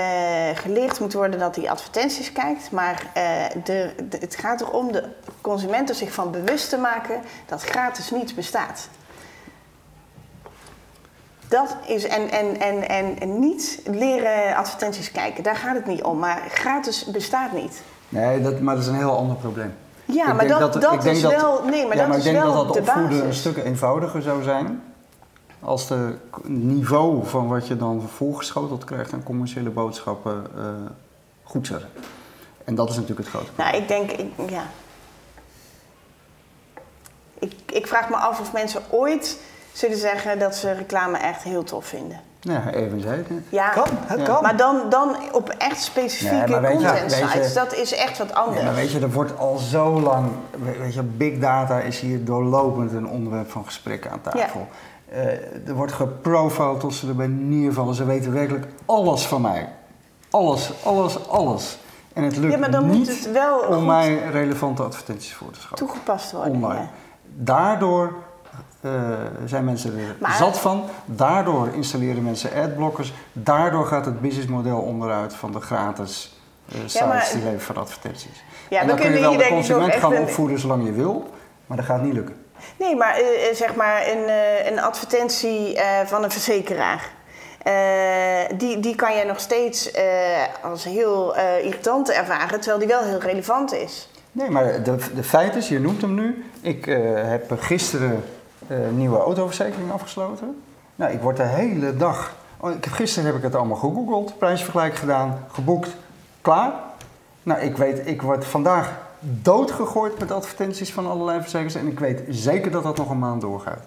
[0.54, 2.72] geleerd moet worden dat hij advertenties kijkt.
[2.72, 3.24] Maar eh,
[3.64, 5.04] de, de- het gaat erom de
[5.42, 8.90] consument er zich van bewust te maken dat gratis niet bestaat.
[11.48, 16.04] Dat is, en, en, en, en, en niet leren advertenties kijken, daar gaat het niet
[16.04, 16.20] om.
[16.20, 17.82] Maar gratis bestaat niet.
[18.10, 19.74] Nee, dat, maar dat is een heel ander probleem.
[20.06, 21.64] Ja, Ik maar dat, dat, is wel.
[21.64, 23.58] Nee, maar ja, dat maar is ik denk wel dat dat de opvoeden een stuk
[23.58, 24.84] eenvoudiger zou zijn.
[25.60, 30.64] Als de niveau van wat je dan voorgeschoteld krijgt aan commerciële boodschappen eh,
[31.44, 31.92] goed zou zijn.
[32.64, 34.64] En dat is natuurlijk het grote Nou, ik denk, ik, ja.
[37.40, 39.40] Ik, ik vraag me af of mensen ooit
[39.74, 42.22] zullen zeggen dat ze reclame echt heel tof vinden.
[42.48, 43.02] Ja, even.
[43.50, 44.26] Ja, Kan, het Ja.
[44.26, 44.44] kan.
[44.44, 47.74] maar dan, dan op echt specifieke Nee, maar weet je- content weet je- sites, dat
[47.76, 48.60] is echt wat anders.
[48.60, 50.28] Ja, maar weet je, er wordt al zo lang,
[50.64, 54.68] we- weet je, big data is hier doorlopend een onderwerp van gesprekken aan tafel.
[55.10, 55.26] Eh,
[55.68, 57.96] er wordt geprofiled tot ze erbij neervallen.
[57.96, 59.70] Ze weten werkelijk alles van mij.
[60.30, 61.78] Alles, alles, alles.
[62.14, 65.52] En het lukt Ja, maar dan moet niet het wel om mij relevante advertenties voor
[65.52, 65.86] te schatten.
[65.88, 66.54] toegepast worden.
[66.54, 66.80] Online.
[66.80, 66.88] ja.
[67.38, 68.14] Daardoor
[69.46, 70.84] zijn mensen er Maar- zat van.
[71.06, 73.14] Daardoor installeren mensen adblockers.
[73.34, 78.44] Daardoor gaat het businessmodel onderuit van de gratis eh, sites maar- die leven van advertenties.
[78.70, 81.30] Ja, en dan kun je wel de ook consument gaan een- opvoeden zolang je wil,
[81.68, 82.36] maar dat gaat niet lukken.
[82.80, 87.10] Nee, maar eh, eh, zeg maar een, eh, een advertentie eh, van een verzekeraar.
[87.64, 90.04] Eh, die, die kan jij nog steeds eh,
[90.64, 94.10] als heel eh, irritant ervaren, terwijl die wel heel relevant is.
[94.32, 96.46] Nee, maar de, de feit is, je noemt hem nu.
[96.62, 98.18] Ik eh, heb gisteren eh,
[98.94, 100.64] nieuwe autoverzekering afgesloten.
[100.96, 102.36] Nou, ik word de hele dag.
[102.58, 105.96] Oh, ik heb, gisteren heb ik het allemaal gegoogeld, prijsvergelijk gedaan, geboekt,
[106.42, 106.74] klaar.
[107.44, 111.76] Nou, ik weet, ik word vandaag doodgegooid met advertenties van allerlei verzekeraars.
[111.76, 113.84] En ik weet zeker dat dat nog een maand doorgaat.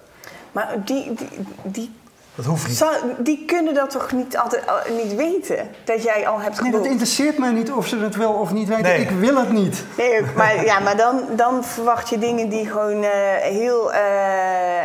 [0.53, 1.29] Maar die, die,
[1.63, 1.93] die,
[2.39, 2.77] Dat hoeft niet.
[2.77, 5.71] zou- die kunnen dat toch niet altijd al- niet weten?
[5.85, 8.69] Dat jij al hebt Nee, dat interesseert mij niet of ze het wel of niet
[8.69, 8.83] weten.
[8.83, 9.01] Nee.
[9.01, 9.85] Ik wil het niet.
[9.97, 14.01] Nee, maar, ja, maar dan, dan verwacht je dingen die gewoon eh, heel, eh,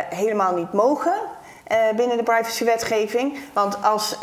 [0.08, 1.14] helemaal niet mogen.
[1.64, 3.36] Eh, binnen de privacywetgeving.
[3.52, 4.16] Want als,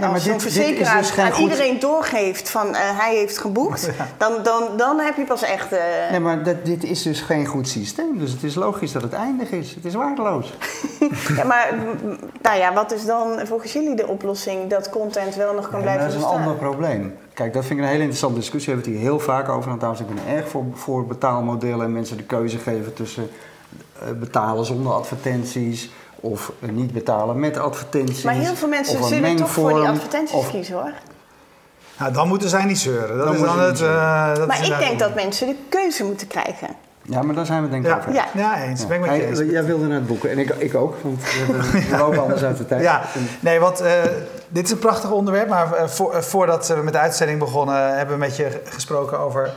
[0.00, 4.32] maar als zo'n verzekeraar dus aan goed- iedereen doorgeeft van eh, hij heeft geboekt, dan,
[4.42, 5.70] dan, dan heb je pas echt.
[6.10, 8.18] Nee, maar dat, dit is dus geen goed systeem.
[8.18, 9.74] Dus het is logisch dat het eindig is.
[9.74, 10.52] Het is waardeloos.
[11.36, 11.74] ja, maar
[12.42, 15.82] nou ja, wat is dan volgens jullie de oplossing dat content wel nog kan Ja,
[15.82, 16.40] blijven dat is een bestaan?
[16.42, 17.16] ander probleem.
[17.34, 18.72] Kijk, dat vind ik een hele interessante discussie.
[18.74, 19.70] We hebben het hier heel vaak over.
[19.70, 23.30] En trouwens, ik ben erg voor, voor betaalmodellen en mensen de keuze geven tussen
[24.18, 25.90] betalen zonder advertenties
[26.24, 28.22] of eh, niet betalen met advertenties.
[28.22, 30.92] Maar heel veel mensen of een zullen toch voor die advertenties of- kiezen hoor.
[31.98, 33.16] Nou, dan moeten zij niet zeuren.
[33.16, 33.80] Dat Dan is dan het.
[33.80, 36.68] eh, dat is Maar ik denk dat mensen de keuze moeten krijgen.
[37.02, 38.12] Ja, maar daar zijn we denk ik Ja, over.
[38.12, 38.24] ja.
[38.34, 38.62] Ja.
[38.62, 38.86] eens.
[38.86, 39.38] Ben ik met je eens.
[39.38, 42.42] jij wilde naar het boeken en ik, ik ook, want we, hebben- we lopen anders
[42.42, 42.82] uit de tijd.
[42.82, 43.02] Ja,
[43.40, 43.92] nee, want eh,
[44.48, 45.48] dit is een prachtig onderwerp.
[45.48, 49.18] Maar eh, voor, eh, voordat we met de uitzending begonnen, hebben we met je gesproken
[49.18, 49.52] over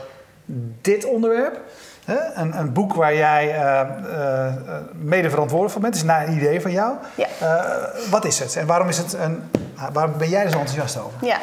[0.80, 1.60] dit onderwerp.
[2.08, 2.42] Hè?
[2.42, 4.54] Een, een boek waar jij eh, eh,
[5.00, 5.94] mede verantwoordelijk voor bent.
[5.94, 6.94] Is naar een idee van jou.
[7.14, 7.26] Ja.
[7.40, 10.98] Eh, wat is het en waarom is het een Ah, Waar ben jij dus enthousiast
[10.98, 11.26] over?
[11.26, 11.38] Ja,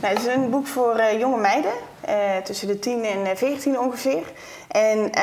[0.00, 3.36] nou, het is een boek voor eh, jonge meiden, eh, tussen de 10 en eh,
[3.36, 4.22] 14 ongeveer.
[4.68, 5.22] En eh,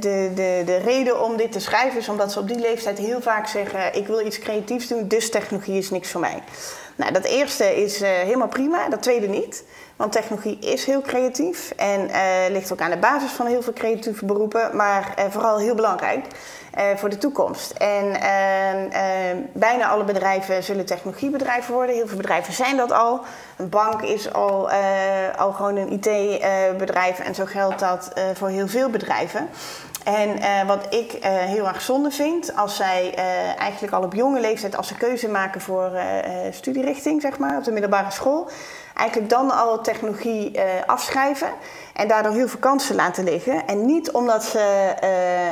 [0.00, 3.20] de, de, de reden om dit te schrijven is omdat ze op die leeftijd heel
[3.20, 6.42] vaak zeggen: Ik wil iets creatiefs doen, dus technologie is niks voor mij.
[6.96, 9.64] Nou, dat eerste is eh, helemaal prima, dat tweede niet.
[10.02, 13.72] Want technologie is heel creatief en eh, ligt ook aan de basis van heel veel
[13.72, 16.26] creatieve beroepen, maar eh, vooral heel belangrijk
[16.70, 17.70] eh, voor de toekomst.
[17.70, 21.94] En ehm, ehm, bijna alle bedrijven zullen technologiebedrijven worden.
[21.94, 23.20] Heel veel bedrijven zijn dat al.
[23.56, 24.70] Een bank is al,
[25.36, 29.48] al gewoon een IT-bedrijf en zo geldt dat voor heel veel bedrijven.
[30.04, 34.14] En eh, wat ik eh, heel erg zonde vind, als zij eh, eigenlijk al op
[34.14, 35.90] jonge leeftijd, als ze keuze maken voor
[36.50, 38.50] studierichting, zeg maar, op de middelbare school,
[38.94, 41.48] eigenlijk dan al technologie afschrijven
[41.94, 43.66] en daardoor heel veel kansen laten liggen.
[43.66, 44.58] En niet omdat ze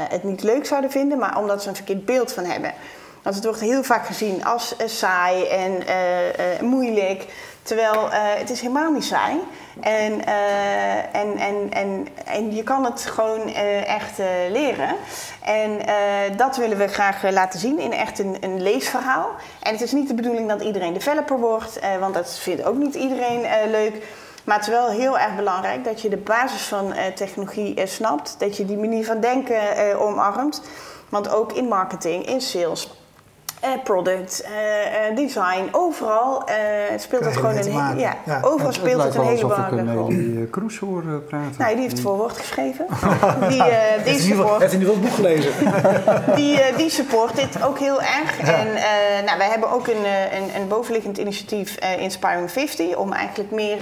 [0.08, 2.72] het niet leuk zouden vinden, maar omdat ze een verkeerd beeld van hebben.
[3.22, 5.82] Want het wordt heel vaak gezien als saai en
[6.66, 7.26] moeilijk.
[7.62, 9.40] Terwijl eh, het is helemaal niet saai.
[9.80, 14.18] En, eh, en, en, en, en je kan het gewoon eh, echt
[14.50, 14.94] leren.
[15.44, 15.78] En
[16.36, 19.30] dat willen we graag laten zien in echt een, een leesverhaal.
[19.62, 22.94] En het is niet de bedoeling dat iedereen developer wordt, want dat vindt ook niet
[22.94, 24.06] iedereen leuk.
[24.44, 28.36] Maar het is wel heel erg belangrijk dat je de basis van technologie snapt.
[28.38, 30.62] Dat je die manier van denken omarmt.
[31.08, 32.99] Want ook in marketing, in sales,
[33.60, 36.42] eh, product, eh, eh, design, overal
[36.96, 37.98] speelt het gewoon een te he- maken.
[37.98, 38.36] ja, Ja.
[38.36, 40.08] overal Het, het speelt lijkt het een wel hele belangrijke rol.
[40.08, 41.54] Eh, Kroes hoor eh, praten.
[41.58, 42.86] Nou, die heeft het voorwoord geschreven.
[43.48, 45.52] Die, die, Heeft hij support, in ieder geval het boek gelezen?
[46.40, 48.38] die, die support dit ook heel erg.
[48.40, 48.66] En
[49.24, 53.78] nou, wij hebben ook een, een, een bovenliggend initiatief, Inspiring 50, om eigenlijk meer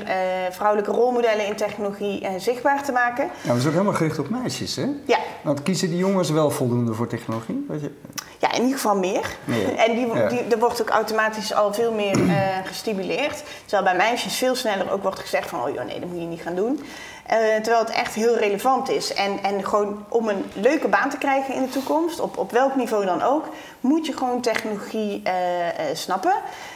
[0.51, 3.25] vrouwelijke rolmodellen in technologie zichtbaar te maken.
[3.25, 4.87] Nou, dat is ook helemaal gericht op meisjes, hè?
[5.05, 7.65] Ja, Want kiezen die jongens wel voldoende voor technologie?
[7.69, 7.91] Weet je?
[8.39, 9.37] Ja, in ieder geval meer.
[9.45, 13.43] Meer, En die, die, er wordt ook automatisch al veel meer eh, gestimuleerd.
[13.65, 15.63] Terwijl bij meisjes veel sneller ook wordt gezegd van...
[15.63, 16.85] oh joh, nee, dat moet je niet gaan doen.
[17.27, 19.15] Eh, terwijl het echt heel relevant is.
[19.15, 22.21] En, en gewoon om een leuke baan te krijgen in de toekomst...
[22.21, 23.45] op, op welk niveau dan ook...
[23.81, 25.35] moet je gewoon technologie eh,
[25.93, 26.35] snappen.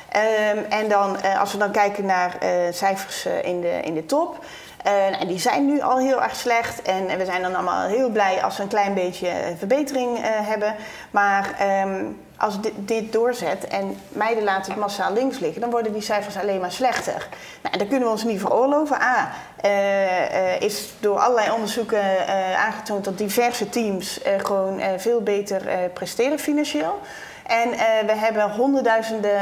[0.09, 2.39] Ehm, en dan, als we dan kijken naar
[2.71, 4.45] cijfers in, de, in de top...
[4.85, 8.11] Nou, die zijn nu al heel erg slecht en, en we zijn dan allemaal heel
[8.11, 10.75] blij als we een klein beetje eh, verbetering eh, hebben.
[11.11, 12.05] Maar ehm,
[12.37, 16.37] als dit, dit doorzet en meiden laten het massaal links liggen, dan worden die cijfers
[16.37, 17.29] alleen maar slechter.
[17.62, 19.01] Nou, en dat kunnen we ons niet veroorloven.
[19.01, 27.01] A, eh, is door allerlei onderzoeken aangetoond dat diverse teams gewoon veel beter presteren financieel.
[27.47, 27.71] En
[28.07, 29.40] we hebben honderdduizenden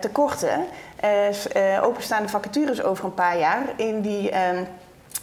[0.00, 0.66] tekorten,
[1.82, 4.64] openstaande vacatures over een paar jaar in, die, ehm,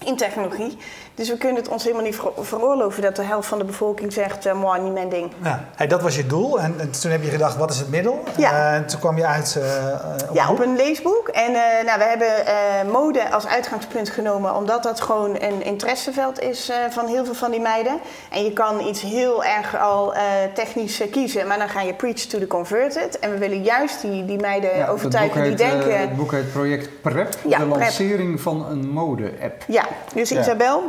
[0.06, 0.78] in technologie.
[1.16, 4.14] Dus we kunnen het ons helemaal niet vero- veroorloven dat de helft van de bevolking
[4.14, 5.32] zegt, uh, niet mijn ding.
[5.44, 5.64] Ja.
[5.76, 6.60] Hey, dat was je doel.
[6.60, 8.24] En, en toen heb je gedacht, wat is het middel?
[8.38, 8.52] Ja.
[8.52, 9.94] Eh, en toen kwam je uit eh, eh,
[10.30, 11.28] op Ja, een op een leesboek.
[11.28, 16.40] En eh, nou, we hebben eh, mode als uitgangspunt genomen, omdat dat gewoon een interesseveld
[16.42, 18.00] is eh, van heel veel van die meiden.
[18.32, 20.22] En je kan iets heel erg al eh,
[20.54, 23.20] technisch eh, kiezen, maar dan ga je preach to the converted.
[23.20, 26.00] En we willen juist die, die meiden Ja, overtuigen die heet, eh, denken...
[26.00, 27.80] het boek heet Project Prep, Ja, de Prep.
[27.80, 29.64] lancering van een mode-app.
[29.68, 30.40] Ja, dus Ja.
[30.40, 30.84] Isabel,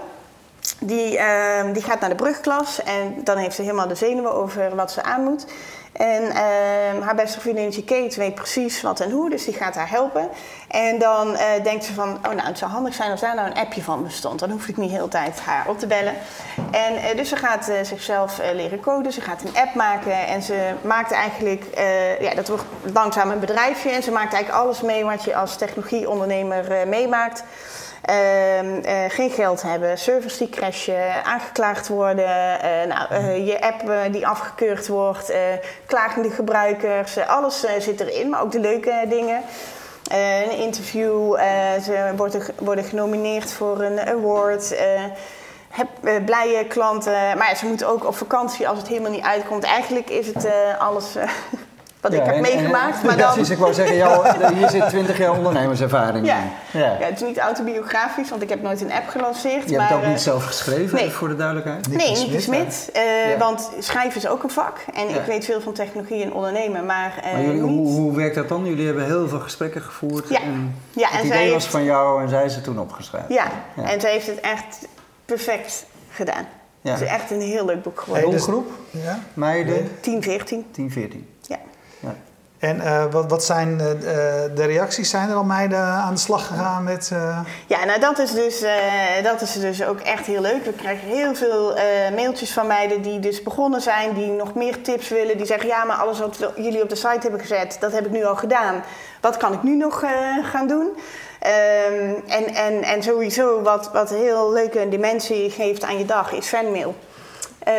[0.78, 4.76] die, ehm, die gaat naar de brugklas en dan heeft ze helemaal de zenuwen over
[4.76, 5.46] wat ze aan moet.
[5.98, 9.90] En ehm, haar beste vriendinnetje Kate weet precies wat en hoe, dus die gaat haar
[9.90, 10.28] helpen.
[10.68, 13.46] En dan eh, denkt ze van, oh nou, het zou handig zijn als daar nou
[13.50, 14.38] een appje van bestond.
[14.38, 16.14] Dan hoef ik niet de hele tijd haar op te bellen.
[16.70, 20.42] En eh, dus ze gaat eh, zichzelf leren coden, ze gaat een app maken en
[20.42, 21.64] ze maakt eigenlijk,
[22.20, 23.90] ja, dat wordt langzaam een bedrijfje.
[23.90, 27.44] En ze maakt eigenlijk alles mee wat je als technologieondernemer meemaakt.
[28.06, 34.12] Ehm, eh, geen geld hebben, servers die crashen, aangeklaagd worden, eh, nou, eh, je app
[34.12, 35.32] die afgekeurd wordt,
[35.86, 39.42] klagende gebruikers, alles zit erin, maar ook de leuke dingen.
[40.10, 41.38] Een interview,
[41.82, 44.76] ze worden, worden genomineerd voor een award.
[45.70, 49.24] heb, eh, blije klanten, maar ja, ze moeten ook op vakantie als het helemaal niet
[49.24, 49.64] uitkomt.
[49.64, 51.16] Eigenlijk is het alles
[51.96, 53.32] eh, wat ik heb en- en- meegemaakt, maar ja, dan...
[53.34, 54.26] precies, ik wou zeggen, jou,
[54.58, 56.36] hier zit 20 jaar ondernemerservaring Ja.
[56.72, 56.80] in.
[56.80, 56.96] Ja.
[57.00, 59.70] Ja, het is niet autobiografisch, want ik heb nooit een app gelanceerd.
[59.70, 61.10] Je hebt het ook eh, niet zelf geschreven, nee.
[61.10, 61.88] voor de duidelijkheid?
[61.88, 62.90] Nee, Nicky Smit, Smit.
[62.92, 63.38] eh, Ja.
[63.38, 64.78] Want schrijven is ook een vak.
[64.94, 65.14] En Ja.
[65.16, 67.70] ik weet veel van technologie en ondernemen, maar, eh, Maar jullie, niet.
[67.70, 68.66] hoe, hoe werkt dat dan?
[68.66, 70.28] Jullie hebben heel veel gesprekken gevoerd.
[70.28, 70.40] Ja.
[70.42, 72.78] En Ja, het en idee zij was heeft- van jou en zij is het toen
[72.78, 73.26] opgeschreven.
[73.34, 73.44] Ja.
[73.76, 73.82] Ja.
[73.90, 74.86] en ze heeft het echt
[75.24, 76.46] perfect gedaan.
[76.80, 76.92] Ja.
[76.92, 78.24] Het is echt een heel leuk boek geworden.
[78.28, 78.70] Hey, dus- Doelgroep?
[78.90, 79.18] Ja.
[79.34, 80.66] Meiden, 10, 14.
[80.70, 81.28] 10, 14.
[82.58, 83.78] En uh, wat, wat, zijn uh,
[84.54, 85.10] de reacties?
[85.10, 87.12] Zijn er al meiden aan de slag gegaan met...
[87.66, 88.64] Ja, nou dat is, dus,
[89.22, 90.64] dat is dus ook echt heel leuk.
[90.64, 91.74] We krijgen heel veel
[92.14, 95.36] mailtjes van meiden die dus begonnen zijn, die nog meer tips willen.
[95.36, 98.10] Die zeggen, ja, maar alles wat jullie op de site hebben gezet, dat heb ik
[98.10, 98.82] nu al gedaan.
[99.20, 100.04] Wat kan ik nu nog
[100.42, 100.88] gaan doen?
[101.46, 106.46] Um, en, en, en sowieso wat, wat heel leuke dimensie geeft aan je dag is
[106.46, 106.94] fanmail.
[107.68, 107.74] Uh,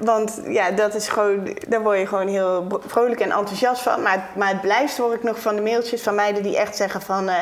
[0.00, 4.02] Want ja, dat is gewoon, daar word je gewoon heel vrolijk en enthousiast van.
[4.02, 7.02] Maar, maar het blijft hoor ik nog van de mailtjes van meiden die echt zeggen
[7.02, 7.28] van...
[7.28, 7.34] Uh,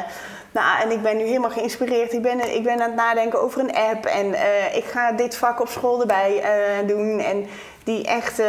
[0.51, 2.13] nou, en ik ben nu helemaal geïnspireerd.
[2.13, 4.05] Ik ben, ik ben aan het nadenken over een app.
[4.05, 6.43] En uh, ik ga dit vak op school erbij
[6.87, 7.21] doen.
[7.21, 7.47] En
[7.85, 8.47] die echt uh,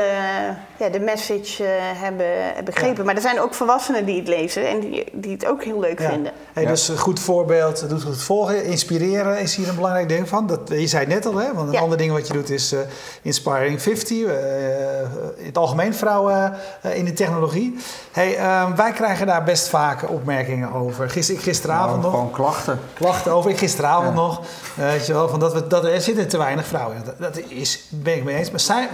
[0.78, 1.70] ja, de message uh,
[2.02, 2.26] hebben
[2.64, 3.06] begrepen.
[3.06, 6.02] Maar er zijn ook volwassenen die het lezen en die, die het ook heel leuk
[6.02, 6.32] vinden.
[6.54, 8.64] Hey, dus een goed voorbeeld, doet het volgen.
[8.64, 10.48] Inspireren is hier een belangrijk ding van.
[10.48, 11.54] Dat, je zei het net al, hè?
[11.54, 12.80] want een ander ding wat je doet is uh,
[13.22, 14.18] Inspiring 50.
[14.18, 16.54] in het algemeen vrouwen
[16.94, 17.76] in de technologie.
[18.12, 21.10] Hey, ehm, wij krijgen daar best vaak opmerkingen over.
[21.10, 22.12] Gister, gisteravond nou, nog.
[22.12, 22.80] Gewoon klachten.
[22.94, 23.52] Klachten over.
[23.52, 24.42] Ik gisteravond nog.
[24.76, 27.04] weet je wel, van dat, we, dat er zitten te weinig vrouwen.
[27.06, 28.52] Dat, dat is, ben ik mee eens.
[28.52, 28.90] Maar zijn,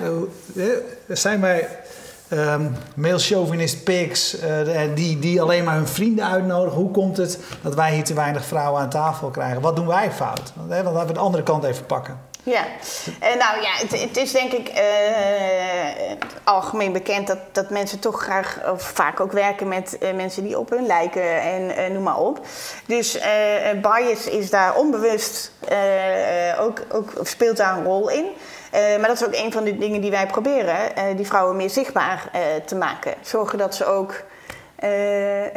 [1.07, 1.67] zijn wij
[2.33, 6.79] um, male chauvinist pigs uh, die, die alleen maar hun vrienden uitnodigen?
[6.79, 9.61] Hoe komt het dat wij hier te weinig vrouwen aan tafel krijgen?
[9.61, 10.53] Wat doen wij fout?
[10.55, 12.29] Want, hè, laten we de andere kant even pakken.
[12.43, 12.65] Ja,
[13.05, 14.71] uh, nou ja, het, het, is denk ik
[16.43, 20.69] algemeen bekend dat, dat mensen toch graag of vaak ook werken met mensen die op
[20.69, 21.41] hun lijken
[21.75, 22.39] en noem maar op.
[22.85, 23.19] Dus
[23.81, 25.51] bias is daar onbewust
[26.59, 28.25] ook, ook speelt daar een rol in.
[28.73, 31.55] Uh, maar dat is ook een van de dingen die wij proberen, uh, die vrouwen
[31.55, 33.13] meer zichtbaar uh, te maken.
[33.21, 34.23] Zorgen dat ze ook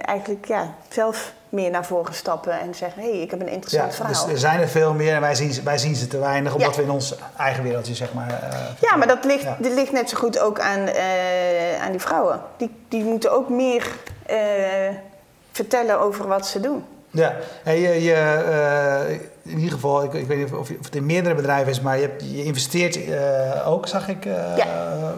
[0.04, 3.90] eigenlijk ja, zelf meer naar voren stappen en zeggen: hé, hey, ik heb een interessant
[3.90, 4.24] ja, verhaal.
[4.24, 6.70] Dus er zijn er veel meer en wij zien, wij zien ze te weinig, omdat
[6.74, 6.76] ja.
[6.76, 8.40] we in ons eigen wereldje zeg maar.
[8.80, 9.56] ja, maar dat ligt, ja.
[9.60, 10.88] dit ligt net zo goed ook aan,
[11.80, 12.40] aan die vrouwen.
[12.56, 13.86] Die, die moeten ook meer
[15.52, 16.84] vertellen over wat ze doen.
[17.14, 20.94] Ja, en je, je uh, in ieder geval, ik, ik weet niet of, of, het
[20.94, 24.24] in meerdere bedrijven is, maar je, hebt, je investeert uh, ook, zag ik.
[24.24, 25.14] Uh, ja.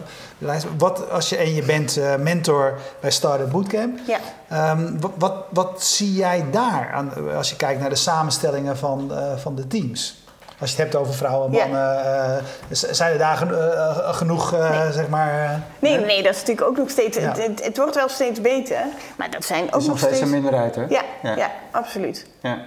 [0.77, 3.99] Wat als je en je bent mentor bij Startup Bootcamp.
[4.07, 4.71] Ja.
[4.71, 9.11] Um, wat, wat, wat, zie jij daar aan, als je kijkt naar de samenstellingen van,
[9.37, 10.26] van de teams?
[10.59, 12.37] Als je het hebt over vrouwen en mannen, ja.
[12.37, 14.91] uh, zijn er daar uh, genoeg, uh, nee.
[14.91, 15.61] zeg maar...
[15.79, 17.17] nee, nee, dat is natuurlijk ook nog steeds...
[17.17, 17.27] Ja.
[17.27, 18.81] Het, het, het, wordt wel steeds beter,
[19.17, 20.19] maar dat zijn ook nog, nog steeds...
[20.19, 20.85] een minderheid, hè?
[20.89, 21.35] Ja, ja.
[21.35, 22.25] ja absoluut.
[22.41, 22.57] Ja.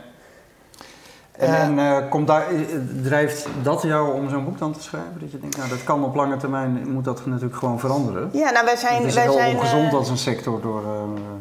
[1.41, 2.47] En, en uh, komt daar,
[3.03, 5.17] drijft dat jou om zo'n boek dan te schrijven?
[5.21, 8.31] Dat je denkt, nou dat kan op lange termijn, moet dat natuurlijk gewoon veranderen.
[8.33, 8.97] Ja, nou wij zijn...
[8.97, 10.83] Het is wij heel zijn, ongezond als een sector door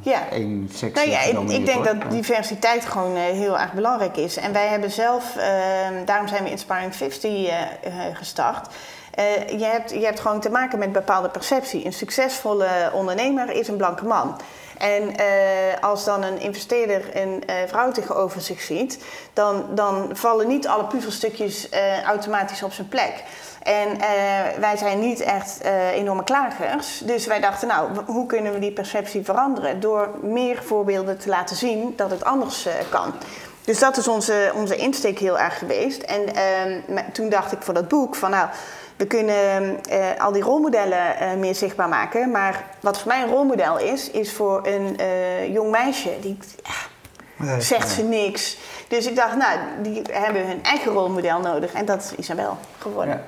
[0.01, 0.29] ja.
[0.31, 4.37] één sector nou ja, ik, ik denk dat diversiteit gewoon heel erg belangrijk is.
[4.37, 7.51] En wij hebben zelf, ehm, daarom zijn we Inspiring 50
[8.13, 8.67] gestart...
[9.47, 11.85] je, hebt, je hebt gewoon te maken met bepaalde perceptie.
[11.85, 14.35] Een succesvolle ondernemer is een blanke man.
[14.79, 15.15] En uh,
[15.81, 20.85] als dan een investeerder een uh, vrouw tegenover zich ziet, dan, dan vallen niet alle
[20.85, 23.23] puzzelstukjes uh, automatisch op zijn plek.
[23.63, 23.97] En
[24.59, 25.61] wij zijn niet echt
[25.93, 26.97] enorme klagers.
[26.97, 29.79] Dus wij dachten, nou, hoe kunnen we die perceptie veranderen?
[29.79, 33.13] Door meer voorbeelden te laten zien dat het anders kan.
[33.63, 36.01] Dus dat is onze, onze insteek heel erg geweest.
[36.01, 36.23] En
[37.13, 38.47] toen dacht ik voor dat boek van, nou
[38.99, 42.31] we kunnen uh, al die rolmodellen uh, meer zichtbaar maken.
[42.31, 46.09] Maar wat voor mij een rolmodel is, is voor een uh, jong meisje.
[46.21, 46.37] Die
[47.35, 48.57] nee, zegt ze niks.
[48.87, 51.73] Dus ik dacht, nou, die hebben hun eigen rolmodel nodig.
[51.73, 53.23] En dat is Isabel geworden.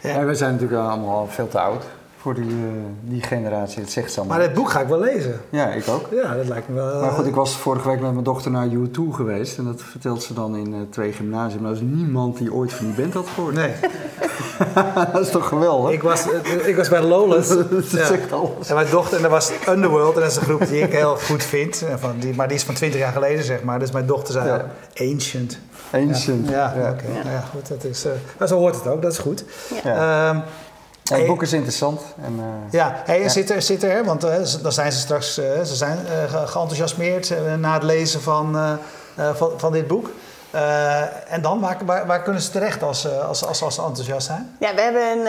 [0.00, 0.10] Ja.
[0.10, 0.24] ja.
[0.24, 1.84] we zijn natuurlijk allemaal veel te oud
[2.20, 2.68] voor die, uh,
[3.02, 3.80] die generatie.
[3.80, 4.38] Het zegt ze allemaal.
[4.38, 5.40] Maar dit boek ga ik wel lezen.
[5.50, 6.08] Ja, ik ook.
[6.10, 7.00] Ja, dat lijkt me wel...
[7.00, 9.58] Maar goed, ik was vorige week met mijn dochter naar U2 geweest.
[9.58, 11.62] En dat vertelt ze dan in uh, twee gymnasium.
[11.62, 13.54] Maar er is niemand die ooit van die band had gehoord.
[13.54, 13.72] Nee.
[15.12, 15.92] dat is toch geweldig?
[15.92, 16.26] Ik was,
[16.64, 17.48] ik was bij Lowlands.
[17.70, 18.68] dat zegt alles.
[18.68, 20.14] En mijn dochter, en dat was Underworld.
[20.14, 21.84] En dat is een groep die ik heel goed vind.
[21.96, 23.78] Van die, maar die is van 20 jaar geleden, zeg maar.
[23.78, 24.66] Dus mijn dochter zei ja.
[25.12, 25.58] Ancient.
[25.92, 26.48] Ancient.
[26.48, 26.90] Ja, ja, ja.
[26.90, 27.04] oké.
[27.08, 27.32] Okay.
[27.32, 27.40] ja.
[27.40, 29.44] goed, dat is, uh, maar zo hoort het ook, dat is goed.
[29.84, 30.30] Ja.
[30.30, 30.42] Um,
[31.10, 32.00] ja, het boek is interessant.
[32.22, 33.28] En, uh, ja, hey, ja.
[33.28, 37.72] Zit, er, zit er, want uh, dan zijn ze straks uh, ze zijn, geenthousiasmeerd na
[37.72, 38.78] het lezen van,
[39.34, 40.10] van, van, dit boek.
[41.28, 44.56] en dan, waar, waar, waar, kunnen ze terecht als, als, als, als ze enthousiast zijn?
[44.58, 45.26] Ja, we hebben een,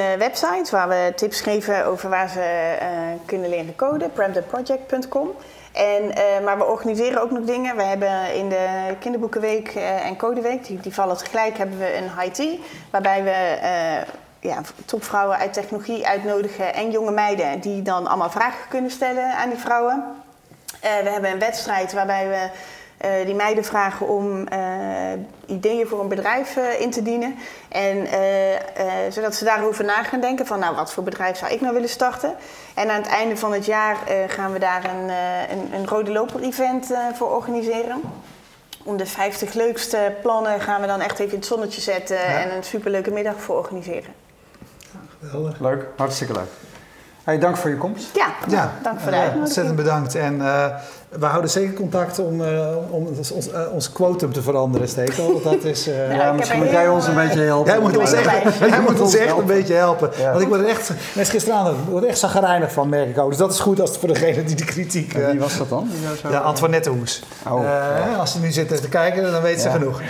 [0.00, 2.74] een website waar we tips geven over waar ze
[3.24, 5.30] kunnen leren coden, preptheproject.com.
[5.74, 7.76] En, uh, maar we organiseren ook nog dingen.
[7.76, 12.20] We hebben in de kinderboekenweek uh, en codeweek, die, die vallen tegelijk, hebben we een
[12.20, 12.56] high tea.
[12.90, 14.14] Waarbij we uh,
[14.48, 19.48] ja, topvrouwen uit technologie uitnodigen en jonge meiden die dan allemaal vragen kunnen stellen aan
[19.48, 20.04] die vrouwen.
[20.74, 22.48] Uh, we hebben een wedstrijd waarbij we
[22.96, 24.58] eh, die meiden vragen om eh,
[25.46, 27.36] ideeën voor een bedrijf eh, in te dienen.
[27.68, 31.52] En, eh, eh, zodat ze daarover na gaan denken van nou, wat voor bedrijf zou
[31.52, 32.34] ik nou willen starten.
[32.74, 35.86] En aan het einde van het jaar eh, gaan we daar een, eh, een, een
[35.86, 38.00] rode loper event eh, voor organiseren.
[38.82, 42.56] Om de 50 leukste plannen gaan we dan echt even in het zonnetje zetten en
[42.56, 44.23] een superleuke middag voor organiseren.
[45.30, 45.60] Geweldig.
[45.60, 46.48] Leuk, hartstikke leuk.
[47.24, 48.14] Hey, dank voor je komst.
[48.14, 49.44] Ja, Ja, dank voor de uitnodiging.
[49.44, 50.14] ontzettend bedankt.
[50.14, 50.64] En eh,
[51.18, 52.58] we houden zeker contact om, eh,
[52.90, 55.32] om ons, ons, eh, ons quotum te veranderen, Stekel.
[55.32, 55.88] Want dat is...
[55.88, 57.72] eh, Ja, misschien moet jij ons een beetje helpen.
[57.72, 60.10] Jij moet ons echt, jij moet ons echt een beetje helpen.
[60.18, 60.30] Ja.
[60.30, 63.18] Want ik word er echt, net gisteravond, ik word er echt zagrijnig van, merk ik
[63.18, 63.28] ook.
[63.28, 65.14] Dus dat is goed als voor degene die de kritiek...
[65.14, 65.88] En eh, Wie was dat dan?
[66.22, 67.22] Zo- ja, Antoinette Hoes.
[67.48, 67.66] Oh, Eh,
[68.10, 68.16] ja.
[68.18, 69.74] Als ze nu zitten te kijken, dan weet ze Ja.
[69.74, 70.00] genoeg.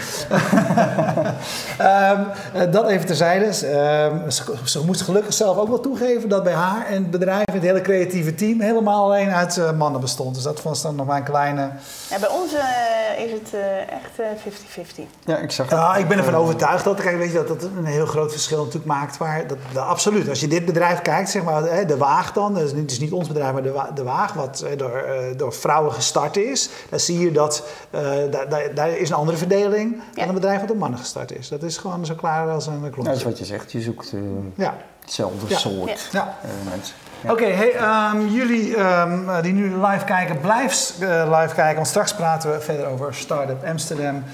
[1.78, 2.20] Ehm,
[2.52, 3.44] eh, dat even terzijde.
[3.66, 7.44] Ehm, ze, ze moest gelukkig zelf ook wel toegeven dat bij haar en het bedrijf,
[7.52, 10.34] het hele creatieve team, helemaal alleen uit mannen bestond.
[10.34, 11.70] Dus dat was dan nog maar een kleine...
[12.10, 15.08] Ja, bij ons eh, is het eh, echt eh, 50-50.
[15.24, 17.62] Ja, ik zag Ja, ik ben ervan Eh, overtuigd dat, kijk, weet je, dat dat
[17.76, 19.16] een heel groot verschil natuurlijk maakt.
[19.16, 22.58] Waar, dat, dat- absoluut, als je dit bedrijf kijkt, zeg maar, hè, de Waag dan,
[22.58, 25.36] is niet, dus niet ons bedrijf, maar de, Wa- de Waag, wat eh, door, eh,
[25.36, 29.36] door vrouwen gestart is, dan zie je dat eh, daar, daar, daar is een andere
[29.38, 30.00] verdeling Ja.
[30.20, 31.48] dan een bedrijf wat door mannen gestart is.
[31.48, 33.24] Dat is gewoon zo klaar als een Ja, dat is klontje.
[33.24, 33.72] wat je zegt.
[33.72, 34.20] Je zoekt eh,
[34.54, 34.74] Ja.
[35.00, 35.58] hetzelfde Ja.
[35.58, 36.38] soort Ja.
[36.42, 36.94] eh, mensen.
[37.28, 41.74] Oké, ehm, jullie ehm, eh, die nu live kijken, blijf eh, live kijken.
[41.74, 44.24] Want straks praten we verder over Startup Amsterdam.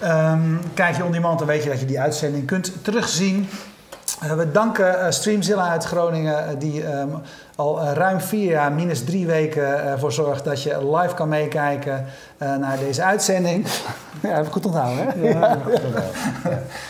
[0.00, 3.48] Ehm, kijk je on demand, dan weet je dat je die uitzending kunt terugzien.
[4.20, 6.84] Eh, we danken eh, Streamzilla uit Groningen, die
[7.56, 11.28] al eh, ruim vier jaar, minus drie weken, eh, ervoor zorgt dat je live kan
[11.28, 12.06] meekijken
[12.38, 13.66] eh, naar deze uitzending.
[14.22, 15.12] ja, heb ik goed onthouden, hè?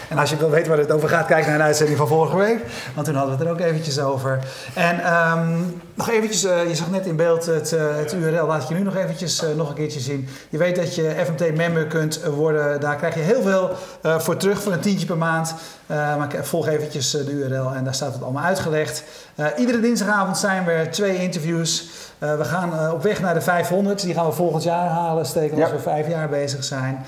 [0.08, 2.36] En als je wil weten waar het over gaat, kijk naar een uitzending van vorige
[2.36, 2.60] week.
[2.94, 4.38] Want toen hadden we het er ook eventjes over.
[4.74, 5.48] En ehm,
[5.94, 8.46] nog eventjes, je zag net in beeld het, het URL.
[8.46, 10.28] Laat ik je nu nog eventjes nog een keertje zien.
[10.48, 12.80] Je weet dat je FMT-member kunt worden.
[12.80, 13.70] Daar krijg je heel veel
[14.18, 15.54] voor terug, voor een tientje per maand.
[15.86, 19.02] Eh, maar k- volg eventjes eh, de URL en daar staat het allemaal uitgelegd.
[19.34, 21.88] Eh, iedere dinsdagavond zijn er twee interviews.
[22.18, 24.00] We gaan op weg naar de 500.
[24.02, 25.76] Die gaan we volgend jaar halen, steken als Ja.
[25.76, 27.04] we vijf jaar bezig zijn.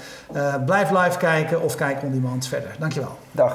[0.66, 2.76] Blijf live kijken of kijk on demand verder.
[2.78, 3.18] Dankjewel.
[3.32, 3.54] Dag.